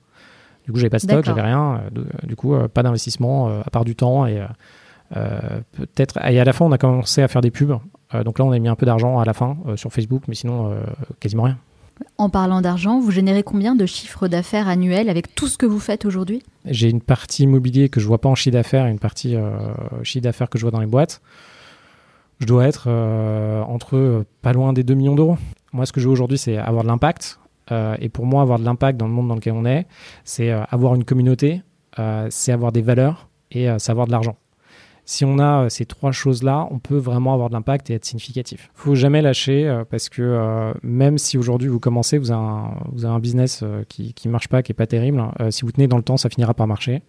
Du 0.66 0.72
coup, 0.74 0.78
j'avais 0.78 0.90
pas 0.90 0.98
de 0.98 1.04
stock, 1.04 1.24
j'avais 1.24 1.42
rien. 1.42 1.82
du 2.24 2.36
coup, 2.36 2.56
pas 2.74 2.84
d'investissement 2.84 3.62
à 3.62 3.70
part 3.70 3.86
du 3.86 3.96
temps 3.96 4.26
et 4.26 4.42
euh, 4.42 4.48
peut-être 5.12 6.18
et 6.26 6.40
à 6.40 6.44
la 6.44 6.54
fin 6.54 6.66
on 6.66 6.72
a 6.72 6.78
commencé 6.78 7.22
à 7.22 7.28
faire 7.28 7.42
des 7.42 7.52
pubs 7.52 7.78
euh, 8.14 8.24
donc 8.24 8.40
là 8.40 8.46
on 8.46 8.52
a 8.52 8.60
mis 8.60 8.68
un 8.68 8.76
peu 8.76 8.86
d'argent 8.86 9.20
à 9.20 9.26
la 9.26 9.34
fin 9.34 9.58
euh, 9.68 9.76
sur 9.78 9.92
Facebook 9.92 10.24
mais 10.28 10.36
sinon 10.36 10.76
quasiment 11.20 11.44
rien 11.44 11.58
en 12.18 12.30
parlant 12.30 12.60
d'argent, 12.60 13.00
vous 13.00 13.12
générez 13.12 13.42
combien 13.42 13.74
de 13.74 13.86
chiffres 13.86 14.28
d'affaires 14.28 14.68
annuels 14.68 15.08
avec 15.08 15.34
tout 15.34 15.48
ce 15.48 15.58
que 15.58 15.66
vous 15.66 15.80
faites 15.80 16.04
aujourd'hui? 16.04 16.44
J'ai 16.66 16.90
une 16.90 17.00
partie 17.00 17.44
immobilier 17.44 17.88
que 17.88 18.02
je 18.02 18.06
vois 18.06 18.20
pas 18.20 18.28
en 18.28 18.36
chiffre 18.36 18.54
d'affaires 18.54 18.86
et 18.86 18.92
une 18.92 19.00
partie 19.00 19.38
chiffre 20.04 20.24
d'affaires 20.24 20.50
que 20.50 20.58
je 20.58 20.64
vois 20.64 20.72
dans 20.72 20.82
les 20.82 20.88
boîtes. 20.88 21.22
Je 22.40 22.46
dois 22.48 22.68
être 22.68 22.90
entre 22.90 24.26
pas 24.42 24.52
loin 24.52 24.74
des 24.74 24.84
2 24.84 24.94
millions 24.94 25.16
d'euros. 25.16 25.38
Moi, 25.72 25.86
ce 25.86 25.94
que 25.94 26.02
je 26.02 26.08
veux 26.08 26.12
aujourd'hui, 26.12 26.38
c'est 26.38 26.58
avoir 26.58 26.84
de 26.84 26.90
l'impact. 26.90 27.40
et 27.72 28.10
pour 28.10 28.26
moi, 28.26 28.42
avoir 28.42 28.60
de 28.60 28.66
l'impact 28.66 29.00
dans 29.00 29.08
le 29.08 29.14
monde 29.14 29.30
dans 29.30 29.36
lequel 29.36 29.54
on 29.54 29.64
est, 29.66 29.88
c'est 30.26 30.52
avoir 30.52 30.96
une 30.96 31.06
communauté, 31.06 31.62
c'est 32.30 32.52
avoir 32.52 32.74
des 32.74 32.82
valeurs 32.82 33.30
et 33.52 33.70
savoir 33.80 34.06
de 34.06 34.12
l'argent 34.12 34.36
si 35.06 35.24
on 35.24 35.38
a 35.38 35.66
euh, 35.66 35.70
ces 35.70 35.86
trois 35.86 36.12
choses-là, 36.12 36.68
on 36.72 36.80
peut 36.80 36.98
vraiment 36.98 37.34
avoir 37.34 37.50
de 37.50 37.54
l'impact 37.54 37.90
et 37.90 37.94
être 37.94 38.06
significatif. 38.06 38.72
Il 38.76 38.82
faut 38.82 38.96
jamais 38.96 39.22
lâcher 39.22 39.68
euh, 39.68 39.84
parce 39.90 40.10
que 40.10 40.24
euh, 40.24 40.74
même 40.82 41.20
si 41.20 41.38
aujourd'hui 41.38 41.68
vous 41.68 41.80
commencez, 41.80 42.18
vous 42.18 42.32
avez 42.32 42.42
un, 42.42 42.72
vous 42.92 43.20
business 43.20 43.64
qui 43.88 44.14
ne 44.26 44.32
marche 44.32 44.48
pas, 44.48 44.64
qui 44.64 44.72
n'est 44.72 44.76
pas 44.76 44.88
terrible, 44.88 45.24
si 45.52 45.62
vous 45.62 45.72
tenez 45.72 45.88
dans 45.88 45.98
le 45.98 46.04
temps, 46.04 46.18
ça 46.18 46.30
finira 46.30 46.54
par 46.54 46.68
marcher. 46.68 47.02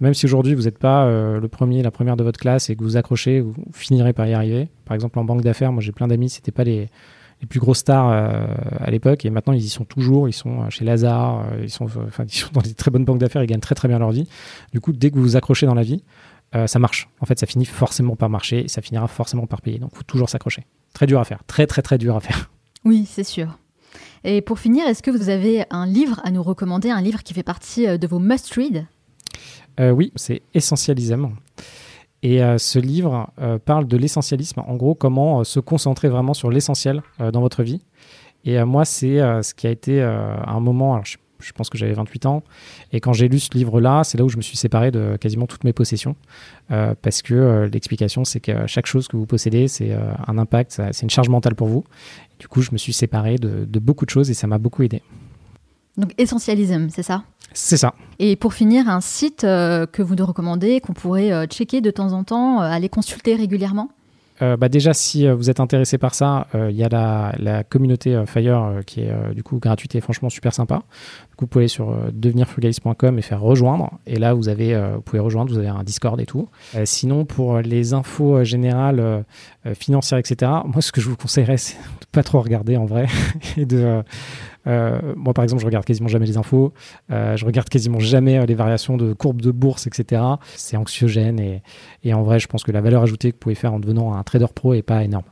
Même 0.00 0.14
si 0.14 0.24
aujourd'hui 0.24 0.54
vous 0.54 0.62
n'êtes 0.62 0.78
pas 0.78 1.06
le 1.06 1.48
premier, 1.48 1.82
la 1.82 1.90
première 1.90 2.16
de 2.16 2.24
votre 2.24 2.40
classe 2.40 2.70
et 2.70 2.76
que 2.76 2.82
vous 2.82 2.96
accrochez, 2.96 3.40
vous 3.40 3.54
finirez 3.72 4.12
par 4.12 4.26
y 4.26 4.32
arriver. 4.32 4.68
Par 4.84 4.94
exemple, 4.94 5.18
en 5.18 5.24
banque 5.24 5.42
d'affaires, 5.42 5.72
moi 5.72 5.82
j'ai 5.82 5.92
plein 5.92 6.08
d'amis, 6.08 6.30
c'était 6.30 6.52
pas 6.52 6.64
les, 6.64 6.88
les 7.40 7.46
plus 7.46 7.60
grosses 7.60 7.78
stars 7.78 8.08
à 8.08 8.90
l'époque 8.90 9.24
et 9.24 9.30
maintenant 9.30 9.52
ils 9.52 9.64
y 9.64 9.68
sont 9.68 9.84
toujours, 9.84 10.28
ils 10.28 10.32
sont 10.32 10.68
chez 10.70 10.84
Lazare, 10.84 11.44
ils, 11.62 11.70
sont, 11.70 11.84
enfin, 11.84 12.24
ils 12.26 12.34
sont 12.34 12.50
dans 12.52 12.62
des 12.62 12.74
très 12.74 12.90
bonnes 12.90 13.04
banques 13.04 13.18
d'affaires, 13.18 13.42
ils 13.42 13.48
gagnent 13.48 13.60
très 13.60 13.74
très 13.74 13.88
bien 13.88 13.98
leur 13.98 14.10
vie. 14.10 14.28
Du 14.72 14.80
coup, 14.80 14.92
dès 14.92 15.10
que 15.10 15.16
vous 15.16 15.22
vous 15.22 15.36
accrochez 15.36 15.66
dans 15.66 15.74
la 15.74 15.82
vie, 15.82 16.02
euh, 16.54 16.66
ça 16.66 16.78
marche. 16.78 17.08
En 17.20 17.26
fait, 17.26 17.38
ça 17.38 17.46
finit 17.46 17.64
forcément 17.64 18.16
par 18.16 18.30
marcher 18.30 18.64
et 18.64 18.68
ça 18.68 18.80
finira 18.80 19.08
forcément 19.08 19.46
par 19.46 19.60
payer. 19.60 19.78
Donc, 19.78 19.90
il 19.92 19.98
faut 19.98 20.04
toujours 20.04 20.28
s'accrocher. 20.28 20.64
Très 20.92 21.06
dur 21.06 21.20
à 21.20 21.24
faire. 21.24 21.42
Très, 21.46 21.66
très, 21.66 21.82
très 21.82 21.98
dur 21.98 22.16
à 22.16 22.20
faire. 22.20 22.50
Oui, 22.86 23.08
c'est 23.10 23.24
sûr. 23.24 23.58
Et 24.24 24.42
pour 24.42 24.58
finir, 24.58 24.86
est-ce 24.86 25.02
que 25.02 25.10
vous 25.10 25.30
avez 25.30 25.64
un 25.70 25.86
livre 25.86 26.20
à 26.22 26.30
nous 26.30 26.42
recommander, 26.42 26.90
un 26.90 27.00
livre 27.00 27.22
qui 27.22 27.32
fait 27.32 27.42
partie 27.42 27.86
euh, 27.86 27.96
de 27.96 28.06
vos 28.06 28.18
must-read 28.18 28.84
euh, 29.80 29.90
Oui, 29.90 30.12
c'est 30.16 30.42
Essentialism. 30.52 31.30
Et 32.22 32.40
ce 32.58 32.78
livre 32.78 33.30
parle 33.66 33.86
de 33.86 33.98
l'essentialisme. 33.98 34.60
En 34.66 34.76
gros, 34.76 34.94
comment 34.94 35.44
se 35.44 35.60
concentrer 35.60 36.08
vraiment 36.08 36.32
sur 36.32 36.50
l'essentiel 36.50 37.02
dans 37.18 37.42
votre 37.42 37.62
vie. 37.62 37.82
Et 38.46 38.64
moi, 38.64 38.86
c'est 38.86 39.18
ce 39.18 39.52
qui 39.52 39.66
a 39.66 39.70
été 39.70 40.00
un 40.00 40.58
moment, 40.58 40.94
alors 40.94 41.04
je 41.04 41.18
je 41.40 41.52
pense 41.52 41.70
que 41.70 41.78
j'avais 41.78 41.92
28 41.92 42.26
ans. 42.26 42.42
Et 42.92 43.00
quand 43.00 43.12
j'ai 43.12 43.28
lu 43.28 43.38
ce 43.38 43.50
livre-là, 43.54 44.04
c'est 44.04 44.18
là 44.18 44.24
où 44.24 44.28
je 44.28 44.36
me 44.36 44.42
suis 44.42 44.56
séparé 44.56 44.90
de 44.90 45.16
quasiment 45.20 45.46
toutes 45.46 45.64
mes 45.64 45.72
possessions. 45.72 46.16
Euh, 46.70 46.94
parce 47.00 47.22
que 47.22 47.34
euh, 47.34 47.68
l'explication, 47.68 48.24
c'est 48.24 48.40
que 48.40 48.66
chaque 48.66 48.86
chose 48.86 49.08
que 49.08 49.16
vous 49.16 49.26
possédez, 49.26 49.68
c'est 49.68 49.92
euh, 49.92 50.12
un 50.26 50.38
impact, 50.38 50.80
c'est 50.92 51.02
une 51.02 51.10
charge 51.10 51.28
mentale 51.28 51.54
pour 51.54 51.68
vous. 51.68 51.84
du 52.38 52.48
coup, 52.48 52.62
je 52.62 52.70
me 52.72 52.78
suis 52.78 52.92
séparé 52.92 53.36
de, 53.36 53.78
beaucoup 53.78 54.04
de 54.04 54.10
choses 54.10 54.30
et 54.30 54.34
ça 54.34 54.46
m'a 54.46 54.58
beaucoup 54.58 54.82
aidé. 54.82 55.02
Donc, 55.96 56.12
essentialisme, 56.18 56.88
c'est 56.90 57.02
ça? 57.02 57.24
C'est 57.52 57.76
ça. 57.76 57.94
Et 58.18 58.34
pour 58.34 58.52
finir, 58.52 58.88
un 58.88 59.00
site 59.00 59.42
que 59.42 60.02
vous 60.02 60.16
nous 60.16 60.26
recommandez, 60.26 60.80
qu'on 60.80 60.92
pourrait 60.92 61.46
checker 61.46 61.80
de 61.80 61.90
temps 61.92 62.12
en 62.12 62.24
temps, 62.24 62.58
aller 62.58 62.88
consulter 62.88 63.36
régulièrement? 63.36 63.90
Euh, 64.44 64.56
bah 64.56 64.68
déjà, 64.68 64.92
si 64.92 65.26
euh, 65.26 65.34
vous 65.34 65.50
êtes 65.50 65.60
intéressé 65.60 65.96
par 65.98 66.14
ça, 66.14 66.46
euh, 66.54 66.70
il 66.70 66.76
y 66.76 66.84
a 66.84 66.88
la, 66.88 67.64
communauté 67.64 68.22
Fire 68.26 68.80
qui 68.86 69.00
est 69.00 69.34
du 69.34 69.42
coup 69.42 69.58
gratuite 69.58 69.94
et 69.94 70.00
franchement 70.00 70.28
super 70.28 70.52
sympa. 70.52 70.82
Du 71.30 71.36
coup, 71.36 71.44
vous 71.44 71.46
pouvez 71.46 71.62
aller 71.62 71.68
sur 71.68 71.96
devenirfrugaliste.com 72.12 73.18
et 73.18 73.22
faire 73.22 73.40
rejoindre. 73.40 73.98
Et 74.06 74.18
là, 74.18 74.34
vous 74.34 74.48
avez, 74.48 74.78
vous 74.94 75.00
pouvez 75.00 75.18
rejoindre, 75.18 75.50
vous 75.50 75.58
avez 75.58 75.68
un 75.68 75.82
Discord 75.82 76.20
et 76.20 76.26
tout. 76.26 76.48
sinon, 76.84 77.24
pour 77.24 77.58
les 77.58 77.94
infos 77.94 78.44
générales 78.44 79.24
financières, 79.74 80.18
etc., 80.18 80.52
moi, 80.64 80.80
ce 80.80 80.92
que 80.92 81.00
je 81.00 81.08
vous 81.08 81.16
conseillerais, 81.16 81.56
c'est 81.56 81.76
de 81.76 82.06
pas 82.12 82.22
trop 82.22 82.40
regarder 82.40 82.76
en 82.76 82.84
vrai 82.84 83.06
et 83.56 83.64
de 83.64 84.02
moi, 84.66 85.34
par 85.34 85.42
exemple, 85.42 85.60
je 85.60 85.66
regarde 85.66 85.84
quasiment 85.84 86.08
jamais 86.08 86.26
les 86.26 86.36
infos. 86.36 86.72
Euh, 87.10 87.36
je 87.36 87.44
regarde 87.44 87.68
quasiment 87.68 87.98
jamais 87.98 88.38
euh, 88.38 88.46
les 88.46 88.54
variations 88.54 88.96
de 88.96 89.12
courbes 89.12 89.42
de 89.42 89.50
bourse, 89.50 89.86
etc. 89.86 90.22
C'est 90.54 90.76
anxiogène 90.76 91.38
et, 91.38 91.62
et, 92.02 92.14
en 92.14 92.22
vrai, 92.22 92.40
je 92.40 92.46
pense 92.46 92.62
que 92.62 92.72
la 92.72 92.80
valeur 92.80 93.02
ajoutée 93.02 93.30
que 93.30 93.36
vous 93.36 93.40
pouvez 93.40 93.54
faire 93.54 93.74
en 93.74 93.80
devenant 93.80 94.14
un 94.14 94.22
trader 94.22 94.46
pro 94.54 94.74
est 94.74 94.82
pas 94.82 95.04
énorme. 95.04 95.24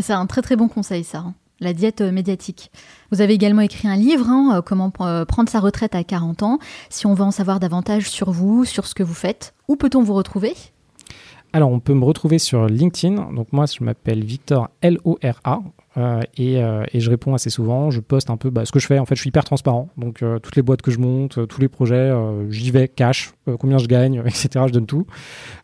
C'est 0.00 0.12
un 0.12 0.26
très 0.26 0.42
très 0.42 0.56
bon 0.56 0.68
conseil, 0.68 1.04
ça. 1.04 1.18
Hein. 1.18 1.34
La 1.58 1.72
diète 1.72 2.02
médiatique. 2.02 2.70
Vous 3.10 3.22
avez 3.22 3.32
également 3.32 3.62
écrit 3.62 3.88
un 3.88 3.96
livre, 3.96 4.28
hein, 4.28 4.60
Comment 4.64 4.90
prendre 4.90 5.48
sa 5.48 5.58
retraite 5.58 5.94
à 5.94 6.04
40 6.04 6.42
ans. 6.42 6.58
Si 6.90 7.06
on 7.06 7.14
veut 7.14 7.24
en 7.24 7.30
savoir 7.30 7.60
davantage 7.60 8.10
sur 8.10 8.30
vous, 8.30 8.66
sur 8.66 8.86
ce 8.86 8.94
que 8.94 9.02
vous 9.02 9.14
faites, 9.14 9.54
où 9.66 9.76
peut-on 9.76 10.02
vous 10.02 10.12
retrouver? 10.12 10.52
Alors, 11.54 11.70
on 11.70 11.80
peut 11.80 11.94
me 11.94 12.04
retrouver 12.04 12.38
sur 12.38 12.66
LinkedIn. 12.66 13.32
Donc, 13.32 13.52
moi, 13.52 13.64
je 13.64 13.82
m'appelle 13.82 14.22
Victor 14.22 14.68
L-O-R-A. 14.82 15.62
Et, 16.36 16.54
et, 16.56 17.00
je 17.00 17.10
réponds 17.10 17.34
assez 17.34 17.50
souvent. 17.50 17.90
Je 17.90 18.00
poste 18.00 18.30
un 18.30 18.36
peu 18.36 18.50
bah, 18.50 18.64
ce 18.64 18.72
que 18.72 18.78
je 18.78 18.86
fais. 18.86 18.98
En 18.98 19.06
fait, 19.06 19.14
je 19.14 19.20
suis 19.20 19.28
hyper 19.28 19.44
transparent. 19.44 19.88
Donc, 19.96 20.22
toutes 20.42 20.56
les 20.56 20.62
boîtes 20.62 20.82
que 20.82 20.90
je 20.90 20.98
monte, 20.98 21.46
tous 21.48 21.60
les 21.60 21.68
projets, 21.68 22.12
j'y 22.50 22.70
vais, 22.70 22.88
cash, 22.88 23.32
combien 23.58 23.78
je 23.78 23.86
gagne, 23.86 24.22
etc. 24.26 24.48
Je 24.66 24.72
donne 24.72 24.86
tout. 24.86 25.06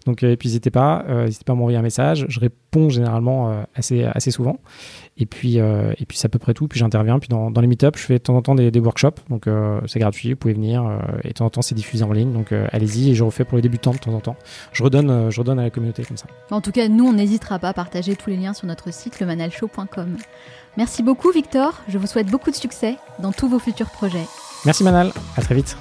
Donc, 0.06 0.22
et 0.22 0.36
puis, 0.36 0.48
n'hésitez 0.48 0.70
pas, 0.70 1.04
n'hésitez 1.08 1.44
pas 1.44 1.52
à 1.52 1.56
m'envoyer 1.56 1.78
un 1.78 1.82
message. 1.82 2.26
Je 2.28 2.40
réponds 2.40 2.88
généralement 2.88 3.64
assez, 3.74 4.04
assez 4.04 4.30
souvent. 4.30 4.58
Et 5.18 5.26
puis, 5.26 5.58
et 5.58 6.06
puis 6.08 6.16
c'est 6.16 6.26
à 6.26 6.28
peu 6.28 6.38
près 6.38 6.54
tout. 6.54 6.66
Puis 6.66 6.80
j'interviens. 6.80 7.18
Puis 7.18 7.28
dans, 7.28 7.50
dans 7.50 7.60
les 7.60 7.66
meet 7.66 7.86
je 7.94 8.02
fais 8.02 8.14
de 8.14 8.18
temps 8.18 8.36
en 8.36 8.42
temps 8.42 8.54
des, 8.54 8.70
des 8.70 8.80
workshops. 8.80 9.20
Donc, 9.30 9.46
c'est 9.86 10.00
gratuit. 10.00 10.30
Vous 10.30 10.36
pouvez 10.36 10.54
venir. 10.54 10.84
et 11.22 11.28
de 11.28 11.34
temps 11.34 11.46
en 11.46 11.50
temps, 11.50 11.62
c'est 11.62 11.74
diffusé 11.74 12.02
en 12.04 12.12
ligne. 12.12 12.32
Donc, 12.32 12.52
allez-y. 12.72 13.10
Et 13.10 13.14
je 13.14 13.22
refais 13.22 13.44
pour 13.44 13.56
les 13.56 13.62
débutants 13.62 13.92
de 13.92 13.98
temps 13.98 14.14
en 14.14 14.20
temps. 14.20 14.36
Je 14.72 14.82
redonne, 14.82 15.30
je 15.30 15.40
redonne 15.40 15.58
à 15.60 15.64
la 15.64 15.70
communauté 15.70 16.02
comme 16.04 16.16
ça. 16.16 16.26
En 16.50 16.60
tout 16.60 16.72
cas, 16.72 16.88
nous, 16.88 17.06
on 17.06 17.12
n'hésitera 17.12 17.58
pas 17.58 17.68
à 17.68 17.74
partager 17.74 18.16
tous 18.16 18.30
les 18.30 18.36
liens 18.36 18.54
sur 18.54 18.66
notre 18.66 18.92
site 18.92 19.20
lemanalshow.com. 19.20 20.16
Merci 20.76 21.02
beaucoup, 21.02 21.30
Victor. 21.30 21.74
Je 21.88 21.98
vous 21.98 22.06
souhaite 22.06 22.28
beaucoup 22.28 22.50
de 22.50 22.56
succès 22.56 22.96
dans 23.18 23.32
tous 23.32 23.48
vos 23.48 23.58
futurs 23.58 23.90
projets. 23.90 24.26
Merci, 24.64 24.84
Manal. 24.84 25.12
À 25.36 25.42
très 25.42 25.54
vite. 25.54 25.76